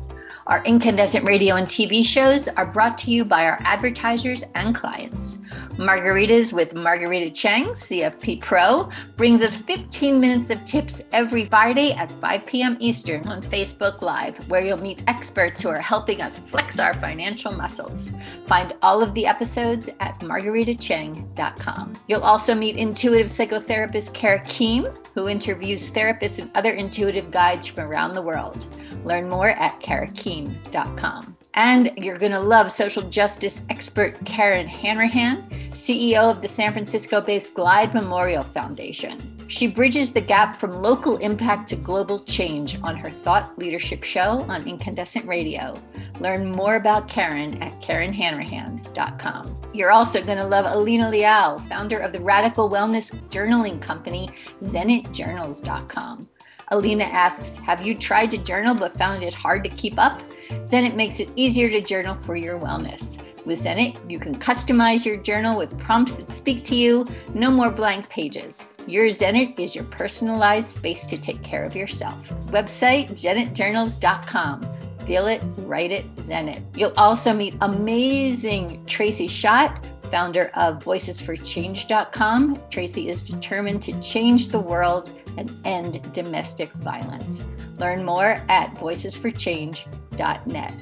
Our 0.46 0.62
incandescent 0.62 1.26
radio 1.26 1.56
and 1.56 1.66
TV 1.66 2.04
shows 2.04 2.46
are 2.46 2.66
brought 2.66 2.96
to 2.98 3.10
you 3.10 3.24
by 3.24 3.46
our 3.46 3.58
advertisers 3.64 4.44
and 4.54 4.76
clients. 4.76 5.38
Margaritas 5.72 6.52
with 6.52 6.72
Marguerita 6.72 7.34
Cheng, 7.34 7.70
CFP 7.70 8.40
Pro, 8.42 8.88
brings 9.16 9.42
us 9.42 9.56
15 9.56 10.20
minutes 10.20 10.50
of 10.50 10.64
tips 10.64 11.02
every 11.10 11.46
Friday 11.46 11.94
at 11.94 12.12
5 12.20 12.46
p.m. 12.46 12.76
Eastern 12.78 13.26
on 13.26 13.42
Facebook 13.42 14.02
Live, 14.02 14.38
where 14.48 14.64
you'll 14.64 14.76
meet 14.76 15.02
experts 15.08 15.62
who 15.62 15.68
are 15.68 15.80
helping 15.80 16.22
us 16.22 16.38
flex 16.38 16.78
our 16.78 16.94
financial 16.94 17.50
muscles. 17.50 18.12
Find 18.46 18.72
all 18.82 19.02
of 19.02 19.14
the 19.14 19.26
episodes 19.26 19.90
at 19.98 20.20
margueritacheng.com. 20.20 21.94
You'll 22.06 22.22
also 22.22 22.54
meet 22.54 22.76
intuitive 22.76 23.26
psychotherapist 23.26 24.14
Kara 24.14 24.38
Keem, 24.40 24.96
who 25.12 25.28
interviews 25.28 25.90
therapists 25.90 26.38
and 26.38 26.52
other 26.54 26.70
intuitive 26.70 27.32
guides 27.32 27.66
from 27.66 27.88
around 27.88 28.14
the 28.14 28.22
world. 28.22 28.64
Learn 29.06 29.28
more 29.28 29.50
at 29.50 29.80
karakeem.com. 29.80 31.36
And 31.54 31.92
you're 31.96 32.18
going 32.18 32.32
to 32.32 32.40
love 32.40 32.70
social 32.70 33.08
justice 33.08 33.62
expert 33.70 34.22
Karen 34.26 34.66
Hanrahan, 34.66 35.48
CEO 35.70 36.30
of 36.30 36.42
the 36.42 36.48
San 36.48 36.72
Francisco 36.72 37.20
based 37.20 37.54
Glide 37.54 37.94
Memorial 37.94 38.42
Foundation. 38.42 39.32
She 39.48 39.68
bridges 39.68 40.12
the 40.12 40.20
gap 40.20 40.56
from 40.56 40.82
local 40.82 41.18
impact 41.18 41.68
to 41.68 41.76
global 41.76 42.24
change 42.24 42.78
on 42.82 42.96
her 42.96 43.10
thought 43.10 43.56
leadership 43.56 44.02
show 44.02 44.44
on 44.48 44.66
Incandescent 44.66 45.24
Radio. 45.24 45.80
Learn 46.18 46.50
more 46.50 46.74
about 46.74 47.08
Karen 47.08 47.62
at 47.62 47.72
KarenHanrahan.com. 47.80 49.56
You're 49.72 49.92
also 49.92 50.22
going 50.22 50.38
to 50.38 50.46
love 50.46 50.66
Alina 50.66 51.08
Liao, 51.08 51.58
founder 51.68 51.98
of 52.00 52.12
the 52.12 52.20
radical 52.20 52.68
wellness 52.68 53.14
journaling 53.30 53.80
company 53.80 54.30
ZenitJournals.com. 54.62 56.28
Alina 56.68 57.04
asks, 57.04 57.56
Have 57.58 57.84
you 57.84 57.94
tried 57.94 58.30
to 58.32 58.38
journal 58.38 58.74
but 58.74 58.96
found 58.96 59.22
it 59.22 59.34
hard 59.34 59.62
to 59.64 59.70
keep 59.70 59.98
up? 59.98 60.20
Zenit 60.64 60.94
makes 60.94 61.20
it 61.20 61.30
easier 61.36 61.68
to 61.70 61.80
journal 61.80 62.14
for 62.22 62.36
your 62.36 62.58
wellness. 62.58 63.18
With 63.44 63.62
Zenit, 63.62 63.98
you 64.10 64.18
can 64.18 64.36
customize 64.36 65.06
your 65.06 65.16
journal 65.16 65.56
with 65.56 65.78
prompts 65.78 66.16
that 66.16 66.30
speak 66.30 66.64
to 66.64 66.74
you, 66.74 67.06
no 67.32 67.50
more 67.50 67.70
blank 67.70 68.08
pages. 68.08 68.66
Your 68.88 69.06
Zenit 69.06 69.58
is 69.60 69.76
your 69.76 69.84
personalized 69.84 70.68
space 70.68 71.06
to 71.06 71.18
take 71.18 71.42
care 71.42 71.64
of 71.64 71.76
yourself. 71.76 72.16
Website 72.46 73.12
zenitjournals.com. 73.12 74.66
Feel 75.06 75.26
it, 75.28 75.42
write 75.58 75.92
it, 75.92 76.16
Zenit. 76.16 76.64
You'll 76.76 76.94
also 76.96 77.32
meet 77.32 77.54
amazing 77.60 78.84
Tracy 78.86 79.28
Schott, 79.28 79.86
founder 80.10 80.50
of 80.54 80.82
voicesforchange.com. 80.82 82.60
Tracy 82.70 83.08
is 83.08 83.22
determined 83.22 83.82
to 83.82 84.00
change 84.00 84.48
the 84.48 84.58
world 84.58 85.12
and 85.36 85.56
end 85.64 86.12
domestic 86.12 86.72
violence. 86.74 87.46
Learn 87.78 88.04
more 88.04 88.42
at 88.48 88.74
voicesforchange.net. 88.74 90.74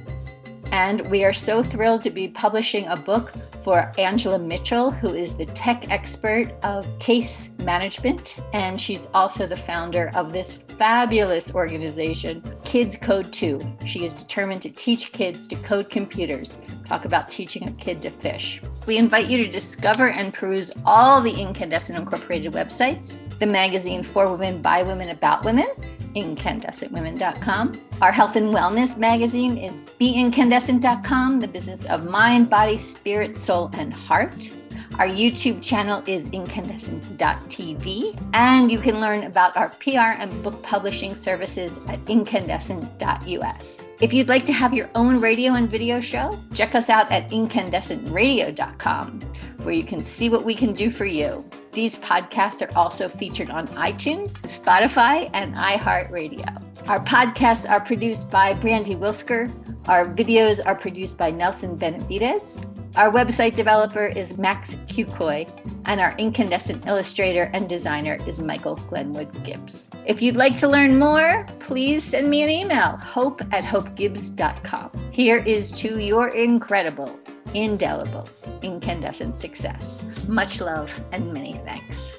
And 0.73 1.09
we 1.09 1.25
are 1.25 1.33
so 1.33 1.63
thrilled 1.63 2.03
to 2.03 2.11
be 2.11 2.27
publishing 2.27 2.89
a 2.89 2.97
book 2.97 3.33
for 3.63 3.93
Angela 3.97 4.39
Mitchell, 4.39 4.91
who 4.91 5.15
is 5.15 5.37
the 5.37 5.47
tech 5.47 5.89
expert 5.89 6.53
of 6.65 6.87
case 6.99 7.51
management. 7.63 8.37
And 8.53 8.81
she's 8.81 9.09
also 9.15 9.47
the 9.47 9.57
founder 9.57 10.11
of 10.17 10.33
this 10.33 10.59
fabulous 10.77 11.55
organization, 11.55 12.43
Kids 12.65 12.97
Code 12.97 13.33
2. 13.33 13.61
She 13.87 14.05
is 14.05 14.13
determined 14.13 14.63
to 14.63 14.71
teach 14.71 15.13
kids 15.13 15.47
to 15.47 15.55
code 15.57 15.91
computers. 15.91 16.59
Talk 16.89 17.05
about 17.05 17.29
teaching 17.29 17.69
a 17.69 17.73
kid 17.73 18.03
to 18.03 18.11
fish. 18.11 18.61
We 18.87 18.99
invite 18.99 19.31
you 19.31 19.39
to 19.39 19.51
discover 19.51 20.11
and 20.11 20.35
peruse 20.35 20.71
all 20.85 21.21
the 21.21 21.33
Incandescent 21.33 21.99
Incorporated 21.99 22.53
websites, 22.53 23.19
the 23.39 23.47
magazine 23.47 24.03
For 24.03 24.31
Women, 24.31 24.63
by 24.63 24.83
Women, 24.83 25.11
About 25.11 25.45
Women, 25.45 25.67
incandescentwomen.com. 26.15 27.81
Our 28.01 28.13
health 28.13 28.37
and 28.37 28.55
wellness 28.55 28.97
magazine 28.97 29.59
is 29.59 29.77
beincandescent.com, 30.01 31.41
the 31.41 31.49
business 31.49 31.85
of 31.87 32.05
mind, 32.05 32.51
body, 32.51 32.77
spirit, 32.77 33.37
soul, 33.37 33.71
and 33.75 33.95
heart. 33.95 34.51
Our 34.99 35.09
YouTube 35.09 35.61
channel 35.61 36.03
is 36.07 36.29
incandescent.tv, 36.29 38.31
and 38.33 38.71
you 38.71 38.79
can 38.79 39.01
learn 39.01 39.25
about 39.25 39.57
our 39.57 39.71
PR 39.71 40.15
and 40.21 40.41
book 40.41 40.63
publishing 40.63 41.17
services 41.17 41.81
at 41.89 41.99
incandescent.us. 42.05 43.89
If 44.01 44.15
you'd 44.15 44.29
like 44.29 44.47
to 44.47 44.53
have 44.53 44.73
your 44.73 44.89
own 44.95 45.21
radio 45.21 45.55
and 45.55 45.69
video 45.69 46.01
show, 46.01 46.39
check 46.55 46.77
us 46.77 46.91
out 46.91 47.11
at 47.11 47.29
incandescentradio.com, 47.31 49.21
where 49.65 49.75
you 49.75 49.83
can 49.83 50.01
see 50.01 50.29
what 50.29 50.45
we 50.45 50.55
can 50.55 50.73
do 50.73 50.93
for 50.93 51.07
you. 51.07 51.45
These 51.75 51.99
podcasts 51.99 52.63
are 52.63 52.79
also 52.79 53.09
featured 53.09 53.51
on 53.51 53.67
iTunes, 53.69 54.35
Spotify, 54.43 55.29
and 55.33 55.55
iHeartRadio. 55.55 56.63
Our 56.87 57.01
podcasts 57.05 57.69
are 57.69 57.81
produced 57.81 58.31
by 58.31 58.55
Brandy 58.55 58.95
Wilsker. 58.95 59.53
Our 59.89 60.07
videos 60.07 60.61
are 60.65 60.77
produced 60.77 61.19
by 61.19 61.33
Nelson 61.33 61.77
Benavides. 61.77 62.65
Our 62.95 63.11
website 63.11 63.57
developer 63.57 64.07
is 64.07 64.39
Max 64.39 64.77
Kukoy, 64.87 65.49
and 65.87 66.01
our 66.01 66.15
incandescent 66.17 66.87
illustrator 66.87 67.51
and 67.53 67.69
designer 67.69 68.19
is 68.25 68.39
Michael 68.39 68.77
Glenwood 68.77 69.43
Gibbs. 69.43 69.89
If 70.07 70.23
you'd 70.23 70.37
like 70.37 70.57
to 70.59 70.69
learn 70.69 70.97
more, 70.97 71.45
please 71.59 72.05
send 72.05 72.31
me 72.31 72.45
an 72.45 72.51
email, 72.51 72.99
hope 72.99 73.41
at 73.53 73.65
hopegibbs.com. 73.65 74.93
Here 75.11 75.39
is 75.39 75.73
to 75.73 75.99
your 75.99 76.29
incredible, 76.29 77.19
indelible, 77.55 78.29
incandescent 78.63 79.39
success. 79.39 79.99
Much 80.27 80.61
love 80.61 80.93
and 81.13 81.33
many 81.33 81.55
thanks. 81.65 82.13